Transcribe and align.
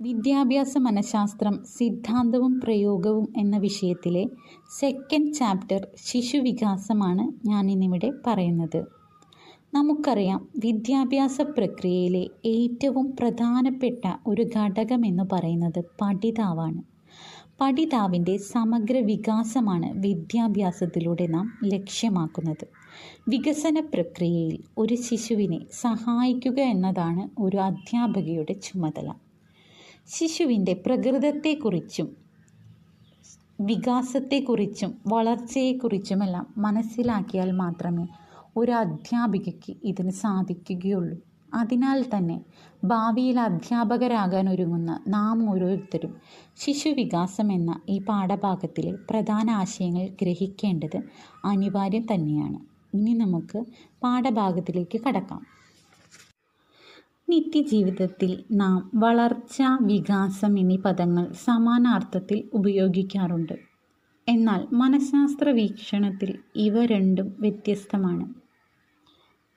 വിദ്യാഭ്യാസ 0.00 0.78
മനഃശാസ്ത്രം 0.78 1.64
സിദ്ധാന്തവും 1.78 2.60
പ്രയോഗവും 2.60 3.28
എന്ന 3.36 3.56
വിഷയത്തിലെ 3.56 4.22
സെക്കൻഡ് 4.78 5.34
ചാപ്റ്റർ 5.34 5.86
ശിശുവികാസമാണ് 5.96 7.48
ഞാനിന്നിവിടെ 7.48 8.12
പറയുന്നത്. 8.26 8.86
നമുക്കറിയാം 9.74 10.48
വിദ്യാഭ്യാസ 10.58 11.40
പ്രക്രിയയിലെ 11.40 12.24
ഏറ്റവും 12.46 13.16
പ്രധാനപ്പെട്ട 13.20 14.04
ഒരു 14.26 14.42
ഘടകമെന്ന് 14.56 15.22
പറയുന്നത് 15.32 15.80
പഠിതാവാണ്. 16.02 16.82
പഠിതാവിന്റെ 17.60 18.36
സമഗ്ര 18.36 18.98
വികാസമാണ് 19.04 19.88
വിദ്യാഭ്യാസത്തിലൂടെ 19.98 21.26
നാം 21.26 21.46
ലക്ഷ്യമാക്കുന്നത്. 21.64 22.66
വികസന 23.28 23.80
പ്രക്രിയയിൽ 23.94 24.58
ഒരു 24.78 24.94
ശിശുവിനെ 24.94 25.60
സഹായിക്കുക 25.80 26.60
എന്നതാണ് 26.74 27.40
ഒരു 27.40 27.56
അധ്യാപകയുടെ 27.56 28.52
ചുമതല. 28.52 29.10
ശിശുവിന്റെ 30.12 30.82
പ്രകൃതത്തെക്കുറിച്ചും 30.86 32.08
വികാസത്തെക്കുറിച്ചും 33.60 34.98
വളർച്ചയെക്കുറിച്ചുമെല്ലാം 35.06 36.54
മനസ്സിലാക്കിയാൽ 36.58 37.50
മാത്രമേ 37.52 38.06
ഒരു 38.56 38.72
അധ്യാപികയ്ക്ക് 38.72 39.76
ഇതിന് 39.84 40.10
സാധിക്കുകയുള്ളൂ. 40.10 41.16
അതിനാൽ 41.54 42.02
തന്നെ 42.02 42.36
ഭാവിയിൽ 42.84 43.40
അധ്യാപകരാകാൻ 43.40 44.48
ഒരുങ്ങുന്ന 44.50 45.00
നാം 45.08 45.50
ഓരോരുത്തരും 45.50 46.12
ശിശുവികാസം 46.56 47.52
എന്ന 47.52 47.80
ഈ 47.88 47.98
പാഠഭാഗത്തിലെ 47.98 48.92
പ്രധാന 49.10 49.50
ആശയങ്ങൾ 49.50 50.08
ഗ്രഹിക്കേണ്ടത് 50.22 50.98
അനിവാര്യം 51.44 52.06
തന്നെയാണ്. 52.14 52.58
ഇനി 52.94 53.14
നമുക്ക് 53.14 53.58
പാഠഭാഗത്തിലേക്ക് 54.02 55.00
കടക്കാം. 55.00 55.59
നിത്യജീവിതത്തിൽ 57.30 58.44
നാം 58.52 58.90
വളർച്ച 58.94 59.62
വികാസം 59.80 60.58
എന്നീ 60.58 60.76
പദങ്ങൾ 60.76 61.26
സമാനാർത്ഥത്തിൽ 61.32 62.50
ഉപയോഗിക്കാറുണ്ട്. 62.52 63.52
എന്നാൽ 64.28 64.66
മനഃശാസ്ത്ര 64.72 65.50
വീക്ഷണത്തിൽ 65.50 66.38
ഇവ 66.56 66.84
രണ്ടും 66.84 67.36
വ്യത്യസ്തമാണ്. 67.40 68.34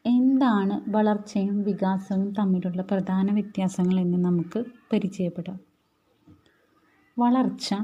എന്താണ് 0.06 0.82
വളർച്ചയും 0.90 1.64
വികാസവും 1.64 2.34
തമ്മിലുള്ള 2.34 2.82
പ്രധാന 2.82 3.32
വ്യത്യാസങ്ങൾ 3.34 4.00
എന്ന് 4.00 4.18
നമുക്ക് 4.18 4.64
പരിചയപ്പെടാം. 4.94 5.60
വളർച്ച 7.20 7.76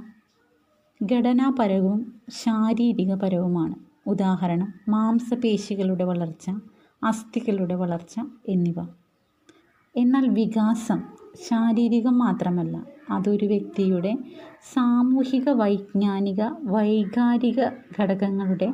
ഘടനാപരവും 1.13 2.21
ശാരീരികപരവുമാണ്. 2.29 3.75
ഉദാഹരണം 4.07 4.73
മാംസപേശികളുടെ 4.89 6.03
വളർച്ച 6.03 6.51
അസ്ഥികളുടെ 7.03 7.75
വളർച്ച 7.75 8.15
എന്നിവ. 8.47 8.85
എന്നാൽ 9.99 10.29
വികാസം 10.29 10.99
ശാരീരികം 11.43 12.19
മാത്രമല്ല 12.19 12.85
അതൊരു 13.09 13.45
വ്യക്തിയുടെ 13.45 14.17
സാമൂഹിക 14.73 15.49
വൈജ്ഞാനിക 15.49 16.43
വൈകാരിക 16.63 17.69
ഘടകങ്ങളുടെ 17.99 18.73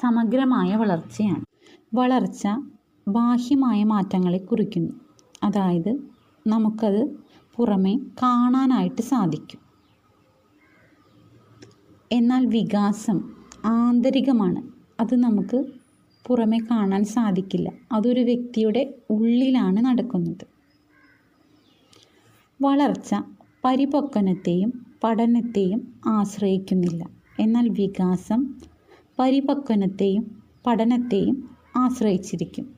സമഗ്രമായ 0.00 0.76
വളർച്ചയാണ്. 0.76 1.44
വളർച്ച 1.94 2.48
ബാഹ്യമായ 3.08 3.84
മാറ്റങ്ങളെ 3.84 4.38
കുറിക്കുന്നു. 4.38 4.92
അതായത് 5.42 5.98
നമുക്കത് 6.46 7.02
പുറമേ 7.56 7.96
കാണാനായിട്ട് 8.22 9.02
സാധിക്കും. 9.02 9.60
എന്നാൽ 12.12 12.46
വികാസം 12.46 13.18
ആന്തരികമാണ്. 13.64 14.62
അത് 15.00 15.16
നമുക്ക് 15.16 15.64
പുറമേ 16.26 16.58
കാണാൻ 16.70 17.04
സാധിക്കില്ല. 17.04 17.72
അതൊരു 17.92 18.20
വ്യക്തിയുടെ 18.20 18.94
ഉള്ളിലാണ് 19.10 19.76
നടക്കുന്നത്. 19.76 20.46
വളർച്ച 22.62 23.14
പരിപക്വനത്തെയും 23.64 24.86
പഠനത്തെയും 25.04 25.94
ആശ്രയിക്കുന്നില്ല. 26.06 27.06
എന്നാൽ 27.40 27.68
വികാസം 27.68 28.54
പരിപക്വനത്തെയും 29.18 30.42
പഠനത്തെയും 30.66 31.50
ആശ്രയിച്ചിരിക്കും. 31.76 32.74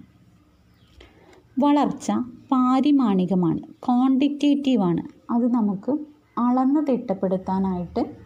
വളർച്ച 1.59 2.11
പാരിമാണികമാണ് 2.51 3.59
ക്വാണ്ടിറ്റേറ്റീവാണ്. 3.59 5.33
അത് 5.33 5.53
നമുക്ക് 5.55 5.99
അളന്ന് 6.39 6.87
തിട്ടപ്പെടുത്താനായിട്ട് 6.87 8.17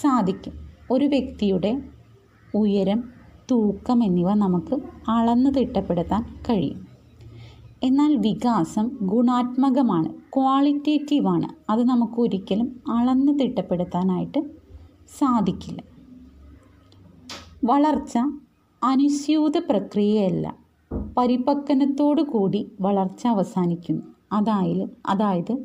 സാധിക്കും. 0.00 0.52
ഒരു 0.90 1.04
വ്യക്തിയുടെ 1.04 1.82
ഉയരം 2.54 3.17
തൂക്കം 3.50 4.04
എന്നിവ 4.04 4.34
നമുക്ക് 4.34 4.80
അളന്ന് 5.10 5.54
തിട്ടപ്പെടുത്താൻ 5.54 6.22
കഴിയും. 6.22 6.86
എന്നാൽ 7.82 8.16
വികാസം 8.16 8.90
ഗുണാത്മകമാണ് 9.02 10.08
ക്വാളിറ്റേറ്റീവാണ്. 10.36 11.70
അത് 11.70 11.84
നമുക്ക് 11.84 12.20
ഒരിക്കലും 12.20 12.80
അളന്ന് 12.90 13.38
തിട്ടപ്പെടുത്താനായിട്ട് 13.38 14.50
സാധിക്കില്ല. 15.18 15.82
വളർച്ച 17.64 18.18
അനുസ്യൂത 18.84 19.58
പ്രക്രിയയല്ല. 19.58 20.54
പരിപക്വനത്തോടു 21.18 22.22
കൂടി 22.22 22.72
വളർച്ച 22.80 23.26
അവസാനിക്കുന്നു. 23.26 24.02
അതായത് 24.32 24.88
അതായത് 25.06 25.56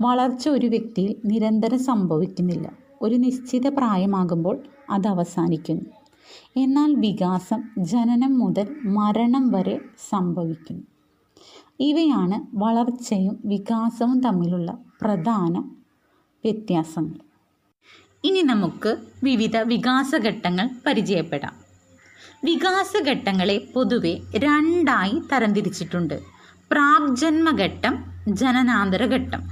വളർച്ച 0.00 0.48
ഒരു 0.48 0.66
വ്യക്തിയിൽ 0.66 1.16
നിരന്തരം 1.24 1.78
സംഭവിക്കുന്നില്ല. 1.78 2.72
ഒരു 3.02 3.14
നിശ്ചിത 3.14 3.68
പ്രായമാകുമ്പോൾ 3.68 4.58
അത് 4.90 5.06
അവസാനിക്കുന്നു. 5.06 6.01
എന്നാൽ 6.56 6.94
വികാസം 6.94 7.62
ജനനം 7.78 8.38
മുതൽ 8.38 8.76
മരണം 8.84 9.50
വരെ 9.50 9.80
സംഭവിക്കുന്നു. 10.10 10.82
ഇവയാണ് 11.80 12.56
വളർച്ചയും 12.56 13.40
വികാസവും 13.44 14.20
തമ്മിലുള്ള 14.20 14.78
പ്രധാന 15.00 15.58
വ്യത്യാസങ്ങൾ. 16.44 17.18
ഇനി 18.24 18.42
നമുക്ക് 18.42 18.96
വിവിധ 19.24 19.56
വികാസഘട്ടങ്ങൾ 19.56 20.70
പരിചയപ്പെടാം. 20.86 21.54
വികാസഘട്ടങ്ങളെ 22.44 23.72
പൊതുവെ 23.74 24.20
രണ്ടായി 24.36 25.22
തരംതിരിച്ചിട്ടുണ്ട്. 25.32 26.20
പ്രാഗ്ജന്മഘട്ടം 26.70 28.04
ജനനാന്തരഘട്ടം. 28.28 29.42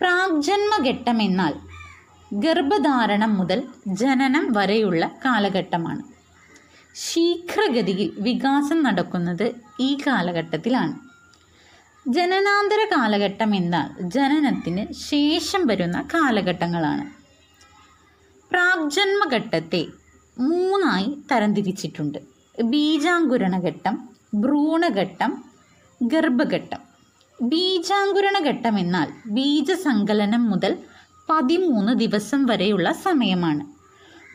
പ്രാഗ്ജന്മഘട്ടം 0.00 1.22
എന്നാൽ 1.22 1.54
ഗർഭധാരണം 2.32 3.36
മുതൽ 3.36 3.62
ജനനം 3.86 4.52
വരെയുള്ള 4.52 5.10
കാലഘട്ടമാണ്. 5.24 6.02
ശീഘ്രഗതിയിൽ 6.94 8.12
വികാസം 8.18 8.82
നടക്കുന്നത് 8.82 9.54
ഈ 9.80 9.98
കാലഘട്ടത്തിലാണ്. 10.06 10.94
ജനനാന്തര 12.08 12.96
കാലഘട്ടം 12.96 13.54
എന്നാൽ 13.54 14.02
ജനനത്തിന് 14.02 14.92
ശേഷം 14.92 15.66
വരുന്ന 15.66 16.08
കാലഘട്ടങ്ങളാണ്. 16.14 17.04
പ്രാഗ്ജന്മഘട്ടത്തെ 18.50 19.86
മൂന്നായി 20.38 21.22
തരംതിരിച്ചിട്ടുണ്ട്. 21.32 22.18
ബീജാങ്കുരണഘട്ടം 22.62 24.08
ഭ്രൂണഘട്ടം 24.34 25.44
ഗർഭഘട്ടം. 26.02 26.80
ബീജാങ്കുരണഘട്ടം 27.42 28.78
എന്നാൽ 28.78 29.08
ബീജസങ്കലനം 29.26 30.50
മുതൽ 30.50 30.78
പതിമൂന്ന് 31.30 31.98
ദിവസം 31.98 32.46
വരെയുള്ള 32.46 32.92
സമയമാണ്. 32.92 33.64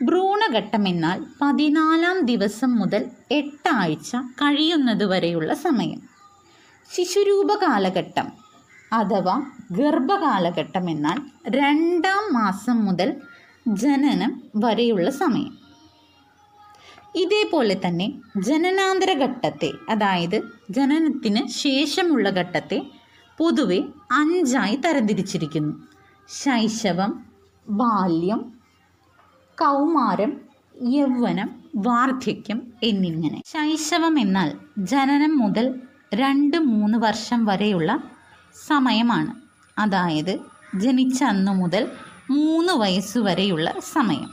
ഭ്രൂണഘട്ടം 0.04 0.88
എന്നാൽ 0.88 1.24
പതിനാലാം 1.42 2.20
ദിവസം 2.20 2.76
മുതൽ 2.76 3.06
എട്ടാഴ്ച 3.30 4.16
കഴിയുന്നത് 4.16 5.04
വരെയുള്ള 5.04 5.54
സമയം. 5.54 6.00
ശിശുരൂപ 6.94 7.54
കാലഘട്ടം 7.54 8.32
അഥവാ 8.92 9.42
ഗർഭകാലഘട്ടം 9.72 10.90
എന്നാൽ 10.90 11.18
രണ്ടാം 11.48 12.34
മാസം 12.34 12.84
മുതൽ 12.84 13.14
ജനനം 13.68 14.42
വരെയുള്ള 14.56 15.10
സമയം. 15.10 15.58
ഇതേപോലെ 17.14 17.80
തന്നെ 17.86 18.12
ജനനാന്തര 18.36 19.12
ഘട്ടത്തെ 19.12 19.70
അതായത് 19.88 20.42
ജനനത്തിന് 20.70 21.48
ശേഷമുള്ള 21.48 22.30
ഘട്ടത്തെ 22.30 22.82
പൊതുവെ 23.38 23.84
അഞ്ചായി 24.12 24.76
തരംതിരിച്ചിരിക്കുന്നു. 24.76 25.93
ശൈശവം 26.28 27.24
ബാല്യം 27.68 28.52
കൗമാരം 29.60 30.40
യൗവനം 30.82 31.50
വാർദ്ധക്യം 31.76 32.72
എന്നിങ്ങനെ. 32.82 33.42
ശൈശവം 33.46 34.18
എന്നാൽ 34.18 34.58
ജനനം 34.78 35.38
മുതൽ 35.38 35.80
രണ്ട് 36.14 36.56
മൂന്ന് 36.56 36.98
വർഷം 36.98 37.44
വരെയുള്ള 37.44 38.02
സമയമാണ്. 38.66 39.34
അതായത് 39.78 40.38
ജനിച്ച 40.74 41.24
അന്നു 41.24 41.52
മുതൽ 41.52 41.92
മൂന്ന് 42.30 42.72
വയസ്സ് 42.72 43.18
വരെയുള്ള 43.18 43.74
സമയം. 43.80 44.30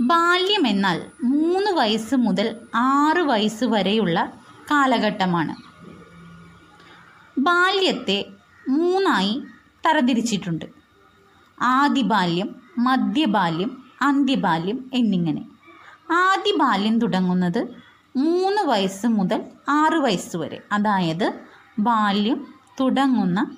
ബാല്യം 0.00 0.66
എന്നാൽ 0.66 1.10
മൂന്ന് 1.24 1.70
വയസ്സ് 1.70 2.14
മുതൽ 2.14 2.56
ആറ് 2.74 3.20
വയസ്സ് 3.20 3.64
വരെയുള്ള 3.64 4.32
കാലഘട്ടമാണ്. 4.70 5.56
ബാല്യത്തെ 7.38 8.35
മൂന്നായി 8.68 9.42
തരംതിരിച്ചിട്ടുണ്ട്. 9.86 10.64
ആദിബാല്യം 11.62 12.54
മധ്യബാല്യം 12.78 13.84
അന്ത്യബാല്യം 14.02 14.90
എന്നിങ്ങനെ. 14.94 15.44
ആദിബാല്യം 16.12 16.98
തുടങ്ങുന്നത് 16.98 17.68
മൂന്ന് 18.16 18.62
വയസ്സ് 18.62 19.06
മുതൽ 19.06 19.42
ആറ് 19.68 19.94
വയസ്സ് 19.94 20.36
വരെ. 20.36 20.62
അതായത് 20.72 21.32
ബാല്യം 21.78 22.46
തുടങ്ങുന്ന 22.80 23.56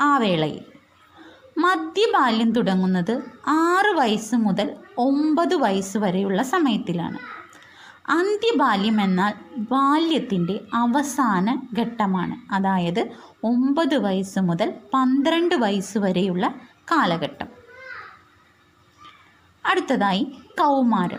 ആ 0.00 0.18
വേളയിൽ. 0.18 0.64
മധ്യബാല്യം 1.58 2.52
തുടങ്ങുന്നത് 2.52 3.22
ആറ് 3.46 3.96
വയസ്സ് 3.96 4.34
മുതൽ 4.34 4.76
ഒമ്പത് 4.98 5.54
വയസ്സ് 5.54 5.98
വരെയുള്ള 5.98 6.42
സമയത്തിലാണ്. 6.42 7.33
അന്ത്യബാല്യം 8.08 9.00
എന്നാൽ 9.00 9.34
ബാല്യത്തിന്റെ 9.56 10.60
അവസാന 10.74 11.60
ഘട്ടമാണ്. 11.78 12.54
അതായത് 12.54 13.10
ഒമ്പത് 13.44 13.96
വയസ്സ് 13.96 14.38
മുതൽ 14.38 14.74
പന്ത്രണ്ട് 14.94 15.54
വയസ്സ് 15.54 15.98
വരെയുള്ള 15.98 16.54
കാലഘട്ടം. 16.92 17.46
അടുത്തതായി 19.66 20.36
കൗമാരം. 20.60 21.18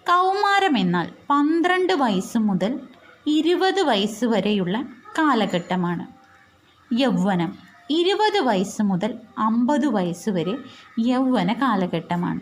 കൗമാരം 0.00 0.78
എന്നാൽ 0.78 1.12
പന്ത്രണ്ട് 1.30 1.92
വയസ്സ് 1.92 2.38
മുതൽ 2.38 2.80
ഇരുപത് 3.26 3.80
വയസ്സ് 3.80 4.24
വരെയുള്ള 4.24 4.82
കാലഘട്ടമാണ്. 5.18 6.06
യൗവനം 6.92 7.58
ഇരുപത് 7.90 8.40
വയസ്സ് 8.40 8.82
മുതൽ 8.82 9.20
അമ്പത് 9.38 9.86
വയസ്സ് 9.86 10.30
വരെ 10.30 10.58
യൗവന 10.98 11.52
കാലഘട്ടമാണ്. 11.52 12.40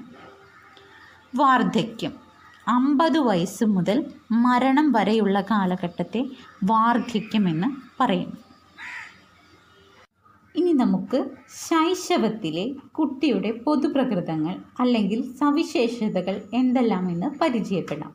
വാർദ്ധക്യം. 1.37 2.24
അമ്പത് 2.67 3.19
വയസ്സ് 3.19 3.65
മുതൽ 3.65 4.13
മരണം 4.31 4.93
വരെയുള്ള 4.93 5.41
കാലഘട്ടത്തെ 5.41 6.31
വാർദ്ധക്യമെന്ന് 6.65 7.69
പറയുന്നു. 8.01 8.37
ഇനി 10.55 10.73
നമുക്ക് 10.73 11.31
ശൈശവത്തിലെ 11.49 12.75
കുട്ടിയുടെ 12.93 13.53
പൊതുപ്രകൃതങ്ങൾ 13.53 14.57
അല്ലെങ്കിൽ 14.81 15.35
സവിശേഷതകൾ 15.41 16.43
എന്തെല്ലാമെന്ന് 16.53 17.27
പരിചയപ്പെടാം. 17.27 18.13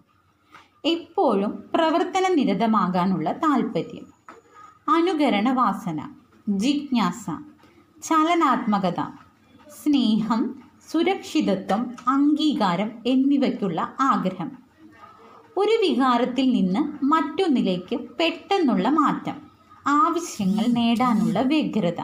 എപ്പോഴും 0.86 1.64
പ്രവർത്തന 1.76 2.28
നിരതമാകാനുള്ള 2.28 3.32
താല്പര്യം 3.32 4.06
അനുകരണ 4.88 5.52
വാസന 5.52 6.00
ജിജ്ഞാസ 6.48 7.26
ചലനാത്മകത 8.04 9.02
സ്നേഹം 9.68 10.59
സുരക്ഷിതത്വം 10.92 11.96
അംഗീകാരം 12.08 12.92
എന്നിവയ്ക്കുള്ള 13.06 13.96
ആഗ്രഹം. 14.00 14.52
ഒരു 15.58 15.76
വികാരത്തിൽ 15.82 16.50
നിന്ന് 16.50 17.06
മറ്റൊന്നിലേക്ക് 17.06 17.96
പെട്ടെന്നുള്ള 17.96 18.90
മാറ്റം. 18.90 19.38
ആവശ്യങ്ങൾ 19.88 20.66
നേടാനുള്ള 20.68 21.42
വ്യഗ്രത. 21.42 22.02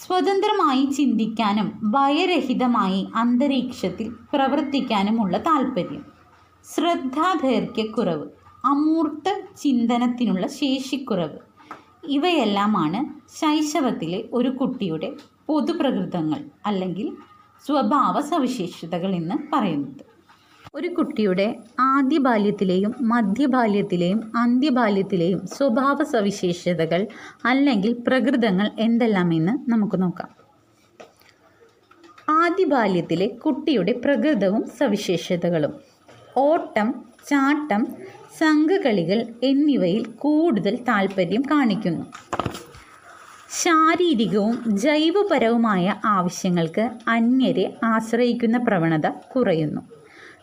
സ്വതന്ത്രമായി 0.00 0.86
ചിന്തിക്കാനും 0.86 1.68
ഭയരഹിതമായി 1.84 3.08
അന്തരീക്ഷത്തിൽ 3.14 4.08
പ്രവർത്തിക്കാനുമുള്ള 4.34 5.38
താല്പര്യം 5.38 6.04
ശ്രദ്ധാദൈർഘ്യക്കുറവ് 6.74 8.26
അമൂർത്ത 8.64 9.40
ചിന്തനത്തിനുള്ള 9.62 10.46
ശേഷിക്കുറവ്. 10.46 11.55
ഇവയെല്ലാമാണ് 12.08 13.00
ശൈശവത്തിലെ 13.40 14.24
ഒരു 14.32 14.48
കുട്ടിയുടെ 14.48 15.12
പൊതുപ്രകൃതങ്ങൾ 15.48 16.40
അല്ലെങ്കിൽ 16.66 17.12
സ്വഭാവ 17.66 18.20
സവിശേഷതകൾ 18.20 19.14
എന്ന് 19.14 19.34
പറയുന്നത്. 19.52 20.04
ഒരു 20.74 20.88
കുട്ടിയുടെ 20.88 21.58
ആദ്യ 21.80 22.18
ബാല്യത്തിലെയും 22.18 22.94
മധ്യബാല്യത്തിലെയും 23.00 24.32
അന്ത്യബാല്യത്തിലെയും 24.36 25.46
സ്വഭാവ 25.46 26.02
സവിശേഷതകൾ 26.02 27.06
അല്ലെങ്കിൽ 27.44 27.92
പ്രകൃതങ്ങൾ 28.06 28.70
എന്തെല്ലാമെന്ന് 28.78 29.70
നമുക്ക് 29.70 30.02
നോക്കാം. 30.02 30.30
ആദ്യ 32.30 32.64
ബാല്യത്തിലെ 32.64 33.26
കുട്ടിയുടെ 33.28 33.92
പ്രകൃതവും 33.92 34.66
സവിശേഷതകളും 34.78 35.74
ഓട്ടം 36.36 36.88
ചാട്ടം 37.28 37.86
സംഘകളികൾ 38.38 39.26
എന്നിവയിൽ 39.42 40.06
കൂടുതൽ 40.06 40.76
താല്പര്യം 40.76 41.42
കാണിക്കുന്നു. 41.50 42.04
ശാരീരികവും 43.50 44.76
ജൈവപരവുമായ 44.76 45.94
ആവശ്യങ്ങൾക്ക് 46.04 46.90
അന്യരെ 47.08 47.74
ആശ്രയിക്കുന്ന 47.84 48.58
പ്രവണത 48.58 49.08
കുറയുന്നു. 49.08 49.80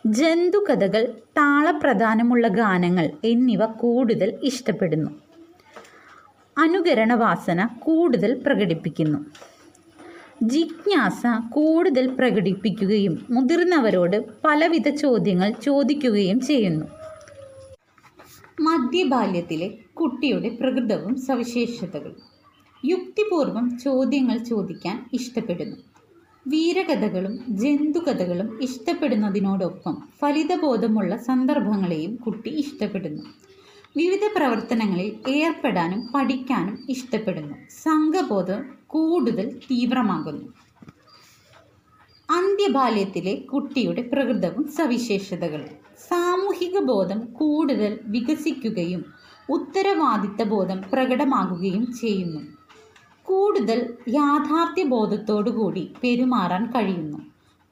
ജന്തുകഥകൾ 0.06 1.04
താളപ്രധാനമുള്ള 1.38 2.48
ഗാനങ്ങൾ 2.48 3.10
എന്നിവ 3.24 3.66
കൂടുതൽ 3.66 4.38
ഇഷ്ടപ്പെടുന്നു. 4.42 5.10
അനുകരണവാസന 6.58 7.68
കൂടുതൽ 7.78 8.42
പ്രകടിപ്പിക്കുന്നു. 8.46 9.18
ജിജ്ഞാസ 10.42 11.22
കൂടുതൽ 11.50 12.06
പ്രകടിപ്പിക്കുകയും 12.06 13.26
മുതിർന്നവരോട് 13.30 14.24
പലവിധ 14.44 14.88
ചോദ്യങ്ങൾ 14.88 15.52
ചോദിക്കുകയും 15.62 16.40
ചെയ്യുന്നു. 16.40 17.03
മധ്യബാല്യത്തിലെ 18.60 19.78
കുട്ടിയുടെ 19.94 20.48
പ്രകൃതവും 20.48 21.16
സവിശേഷതകളും 21.16 22.16
യുക്തിപൂർവം 22.84 23.78
ചോദ്യങ്ങൾ 23.78 24.38
ചോദിക്കാൻ 24.38 25.06
ഇഷ്ടപ്പെടുന്നു. 25.12 25.76
വീരകഥകളും 26.46 27.44
ജന്തുകഥകളും 27.48 28.62
ഇഷ്ടപ്പെടുന്നതിനോടൊപ്പം 28.62 29.96
ഫലിതബോധമുള്ള 30.20 31.16
സന്ദർഭങ്ങളെയും 31.16 32.16
കുട്ടി 32.16 32.50
ഇഷ്ടപ്പെടുന്നു. 32.50 33.22
വിവിധ 33.96 34.20
പ്രവർത്തനങ്ങളിൽ 34.36 35.30
ഏർപ്പെടാനും 35.30 36.08
പഠിക്കാനും 36.14 36.78
ഇഷ്ടപ്പെടുന്നു. 36.88 37.54
സംഘബോധം 37.70 38.64
കൂടുതൽ 38.86 39.60
തീവ്രമാകുന്നു. 39.70 40.63
അന്ത്യബാല്യത്തിലെ 42.30 43.34
കുട്ടിയുടെ 43.34 44.02
പ്രകൃതവും 44.02 44.72
സവിശേഷതകളും. 44.72 45.68
സാമൂഹിക 46.08 46.78
ബോധം 46.78 47.20
കൂടുതൽ 47.32 47.98
വികസിക്കുകയും 48.02 49.04
ഉത്തരവാദിത്ത 49.48 50.48
ബോധം 50.48 50.82
പ്രകടമാകുകയും 50.92 51.92
ചെയ്യുന്നു. 52.00 52.40
കൂടുതൽ 53.24 53.94
യാഥാർത്ഥ്യ 54.08 54.82
ബോധത്തോടുകൂടി 54.82 55.90
പെരുമാറാൻ 56.02 56.66
കഴിയുന്നു. 56.66 57.18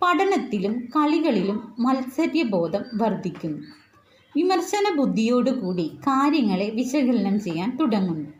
പഠനത്തിലും 0.02 0.80
കളികളിലും 0.80 1.74
മത്സര്യബോധം 1.78 2.82
വർദ്ധിക്കുന്നു. 2.94 3.62
വിമർശന 4.36 4.96
ബുദ്ധിയോടുകൂടി 4.96 5.90
കാര്യങ്ങളെ 5.96 6.70
വിശകലനം 6.70 7.40
ചെയ്യാൻ 7.40 7.76
തുടങ്ങുന്നു. 7.76 8.30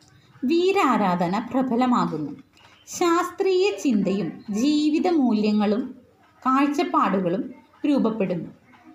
വീരാരാധന 0.44 1.38
പ്രബലമാകുന്നു. 1.38 2.32
ശാസ്ത്രീയ 2.86 3.70
ചിന്തയും 3.84 4.32
ജീവിത 4.50 5.08
മൂല്യങ്ങളും 5.08 6.01
കാഴ്ചപ്പാടുകളും 6.46 7.54
രൂപപ്പെടുന്നു. 7.88 8.50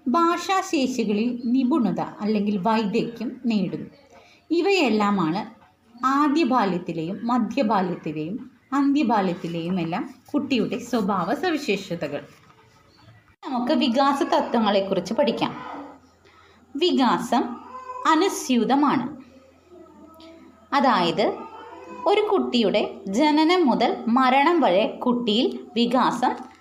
ഭാഷാശേഷികളിൽ 0.07 1.41
നിപുണത 1.45 1.99
അല്ലെങ്കിൽ 1.99 2.57
വൈദഗ്ധ്യം 2.57 3.41
നേടുന്നു 3.45 3.89
ഇവയെല്ലാമാണ് 4.51 5.57
ആദ്യ 6.05 6.43
ബാല്യത്തിലെയും 6.43 7.27
മധ്യബാല്യത്തിലെയും 7.27 8.51
അന്ത്യബാല്യത്തിലെയും 8.73 9.79
എല്ലാം 9.79 10.09
കുട്ടിയുടെ 10.33 10.77
സ്വഭാവ 10.77 11.33
സവിശേഷതകൾ. 11.33 12.25
നമുക്ക് 13.47 13.71
വികാസ 13.71 14.23
തത്വങ്ങളെക്കുറിച്ച് 14.23 15.13
പഠിക്കാം. 15.13 15.55
വികാസം 16.75 17.43
അനുസ്യൂതമാണ്. 18.11 19.17
അതായത് 20.75 21.37
ഒരു 22.05 22.21
കുട്ടിയുടെ 22.21 22.95
ജനനം 23.07 23.67
മുതൽ 23.67 24.03
മരണം 24.07 24.61
വരെ 24.61 24.87
കുട്ടിയിൽ 24.87 25.59
വികാസം 25.75 26.56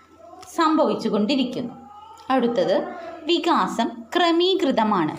സംഭവിച്ചുകൊണ്ടിരിക്കുന്നു. 0.56 1.74
അടുത്തത് 2.30 2.76
വികാസം 3.24 3.88
ക്രമീകൃതമാണ്. 4.16 5.14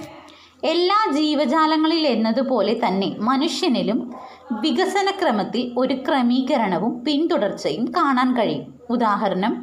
എല്ലാ 0.66 1.00
ജീവജാലങ്ങളിൽ 1.12 2.08
എന്നതുപോലെ 2.08 2.74
തന്നെ 2.86 3.10
മനുഷ്യനിലും 3.20 4.00
വികസനക്രമത്തിൽ 4.62 5.74
ഒരു 5.78 5.94
ക്രമീകരണവും 5.94 7.04
പിന്തുടർച്ചയും 7.04 7.86
കാണാൻ 7.98 8.30
കഴിയും. 8.38 8.74
ഉദാഹരണം 8.90 9.54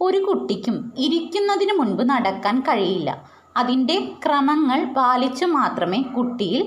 ഒരു 0.00 0.18
കുട്ടിക്കും 0.18 0.76
ഇരിക്കുന്നതിന് 0.98 1.72
മുൻപ് 1.78 2.02
നടക്കാൻ 2.10 2.60
കഴിയില്ല. 2.60 3.10
അതിന്റെ 3.56 3.96
ക്രമങ്ങൾ 4.26 4.80
പാലിച്ചു 4.94 5.44
മാത്രമേ 5.44 6.00
കുട്ടിയിൽ 6.16 6.62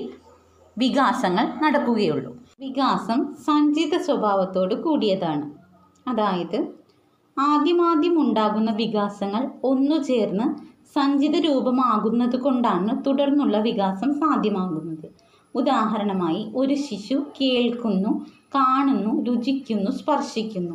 വികാസങ്ങൾ 0.78 1.44
നടക്കുകയുള്ളൂ. 1.62 2.32
വികാസം 2.60 3.20
സഞ്ചിത 3.46 3.94
സ്വഭാവത്തോട് 4.02 4.74
കൂടിയതാണ്. 4.82 5.46
അതായത് 6.08 6.83
ആദ്യമാദ്യം 7.36 8.20
ഉണ്ടാകുന്ന 8.20 8.70
വികാസങ്ങൾ 8.70 9.50
ഒന്നു 9.64 10.02
ചേർന്ന് 10.02 10.46
സഞ്ചിത 10.96 11.36
രൂപമാകുന്നത് 11.38 12.36
കൊണ്ടാണ് 12.36 13.04
തുടർന്നുള്ള 13.06 13.58
വികാസം 13.58 14.14
സാധ്യമാകുന്നത്. 14.14 15.08
ഉദാഹരണമായി 15.54 16.52
ഒരു 16.56 16.74
ശിശു 16.74 17.26
കേൾക്കുന്നു 17.40 18.12
കാണുന്നു 18.54 19.24
രുചിക്കുന്നു 19.28 19.90
സ്പർശിക്കുന്നു. 19.90 20.74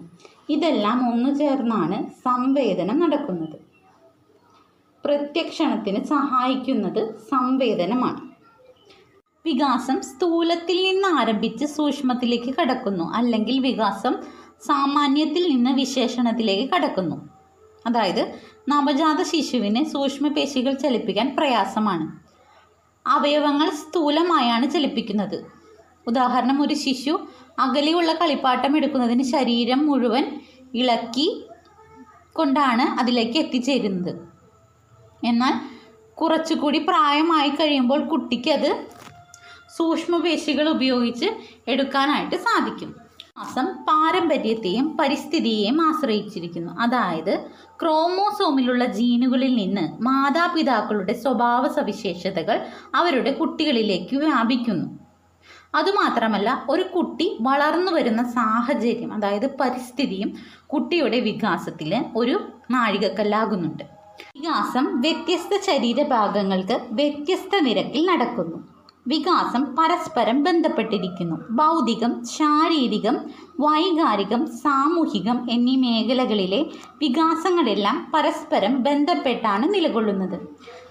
ഇതെല്ലാം 0.50 1.12
ഒന്നു 1.12 1.36
ചേർന്നാണ് 1.36 1.98
സംവേദനം 2.25 3.00
നടക്കുന്നത്. 3.00 3.58
പ്രത്യക്ഷണത്തിന് 5.04 6.04
സഹായിക്കുന്നത് 6.06 7.01
സംവേദനമാണ്. 7.32 8.22
വികാസം 9.46 10.01
സ്ഥൂലത്തിൽ 10.01 10.78
നിന്ന് 10.84 11.08
ആരംഭിച്ച് 11.20 11.66
സൂക്ഷ്മത്തിലേക്ക് 11.66 12.54
കടക്കുന്നു. 12.54 13.13
അല്ലെങ്കിൽ 13.13 13.60
വികാസം 13.60 14.16
സാമാന്യത്തിൽ 14.66 15.56
നിന്ന് 15.56 15.72
വിശേഷണത്തിലേക്ക് 15.72 16.70
കടക്കുന്നു. 16.72 17.30
അതായത് 17.88 18.36
നവജാത 18.70 19.22
ശിശുവിന് 19.22 19.86
സൂക്ഷ്മപേശികൾ 19.86 20.74
ചലിപ്പിക്കാൻ 20.74 21.36
പ്രയാസമാണ്. 21.36 22.20
അവയവങ്ങൾ 23.08 23.70
സ്ഥൂലമായാണ് 23.70 24.72
ചലിപ്പിക്കുന്നത്. 24.72 25.46
ഉദാഹരണം 26.08 26.62
ഒരു 26.62 26.74
ശിശു 26.74 27.28
അകലെയുള്ള 27.60 28.13
കളിപ്പാട്ടം 28.13 28.78
എടുക്കുന്നതിന് 28.78 29.24
ശരീരം 29.24 29.88
മുഴുവൻ 29.88 30.42
ഇളക്കി 30.74 31.44
കൊണ്ടാണ് 32.34 33.00
അതിലേക്ക് 33.00 33.38
എത്തിച്ചേരുന്നത്. 33.38 34.20
എന്നാൽ 35.24 35.54
കുറച്ചുകൂടി 36.13 36.80
പ്രായമായി 36.80 37.50
കഴിയുമ്പോൾ 37.50 38.06
കുട്ടിക്ക് 38.06 38.51
അത് 38.51 38.88
സൂക്ഷ്മപേശികൾ 39.78 40.70
ഉപയോഗിച്ച് 40.70 41.25
എടുക്കാനായിട്ട് 41.68 42.36
സാധിക്കും. 42.36 43.09
മാസം 43.39 43.65
പാരമ്പര്യത്തെയും 43.88 44.98
പരിസ്ഥിതിയെയും 44.98 45.77
ആശ്രയിച്ചിരിക്കുന്നു. 45.81 46.72
അതായത് 46.79 47.34
ക്രോമോസോമിലുള്ള 47.81 48.86
ജീനുകളിൽ 48.86 49.55
നിന്ന് 49.55 50.03
മാതാപിതാക്കളുടെ 50.03 51.13
സ്വഭാവ 51.13 51.67
സവിശേഷതകൾ 51.67 52.58
അവരുടെ 52.96 53.31
കുട്ടികളിലേക്ക് 53.31 54.15
വ്യാപിക്കുന്നു. 54.15 54.88
അതുമാത്രമല്ല 55.75 56.50
ഒരു 56.69 56.84
കുട്ടി 56.96 57.38
വളർന്നു 57.41 57.91
വരുന്ന 57.91 58.22
സാഹചര്യം 58.31 59.13
അതായത് 59.13 59.48
പരിസ്ഥിതിയും 59.60 60.29
കുട്ടിയുടെ 60.67 61.19
വികാസത്തിൽ 61.19 61.91
ഒരു 62.15 62.36
നാഴികക്കല്ലാകുന്നുണ്ട്. 62.72 63.84
വികാസം 64.38 64.86
വ്യത്യസ്ത 65.01 65.62
ശരീരഭാഗങ്ങൾക്ക് 65.67 66.79
വ്യത്യസ്ത 66.91 67.60
നിരക്കിൽ 67.63 68.03
നടക്കുന്നു. 68.12 68.78
വികാസം 69.12 69.75
പരസ്പരം 69.75 70.44
ബന്ധപ്പെട്ടിരിക്കുന്നു. 70.44 71.36
ഭൗതികം 71.50 72.25
ശാരീരികം 72.25 73.16
വൈകാരികം 73.60 74.46
സാമൂഹികം 74.46 75.51
എന്നീ 75.51 75.75
മേഖലകളിലെ 75.75 76.66
വികാസങ്ങളെല്ലാം 77.01 78.12
പരസ്പരം 78.13 78.84
ബന്ധപ്പെട്ടാണ് 78.84 79.74
നിലകൊള്ളുന്നത്. 79.74 80.38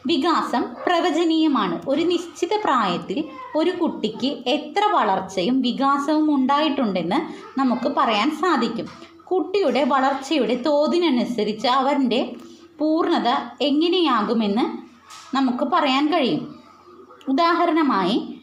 വികാസം 0.07 0.65
പ്രവചനീയമാണ്. 0.87 1.81
ഒരു 1.89 2.03
നിശ്ചിത 2.03 2.49
പ്രായത്തിൽ 2.65 3.25
ഒരു 3.57 3.71
കുട്ടിക്ക് 3.71 4.27
എത്ര 4.27 4.81
വളർച്ചയും 4.93 5.61
വികാസവും 5.61 6.35
ഉണ്ടായിട്ടുണ്ടെന്ന് 6.35 7.21
നമുക്ക് 7.61 7.89
പറയാൻ 7.97 8.31
സാധിക്കും. 8.31 8.89
കുട്ടിയുടെ 9.25 9.85
വളർച്ചയുടെ 9.85 10.63
തോതിനനുസരിച്ച് 10.67 11.67
അവന്റെ 11.67 12.21
പൂർണത 12.79 13.29
എങ്ങനെയാകുമെന്ന് 13.61 14.65
നമുക്ക് 15.37 15.65
പറയാൻ 15.65 16.05
കഴിയും. 16.13 16.58
ഉദാഹരണമായി 17.29 18.41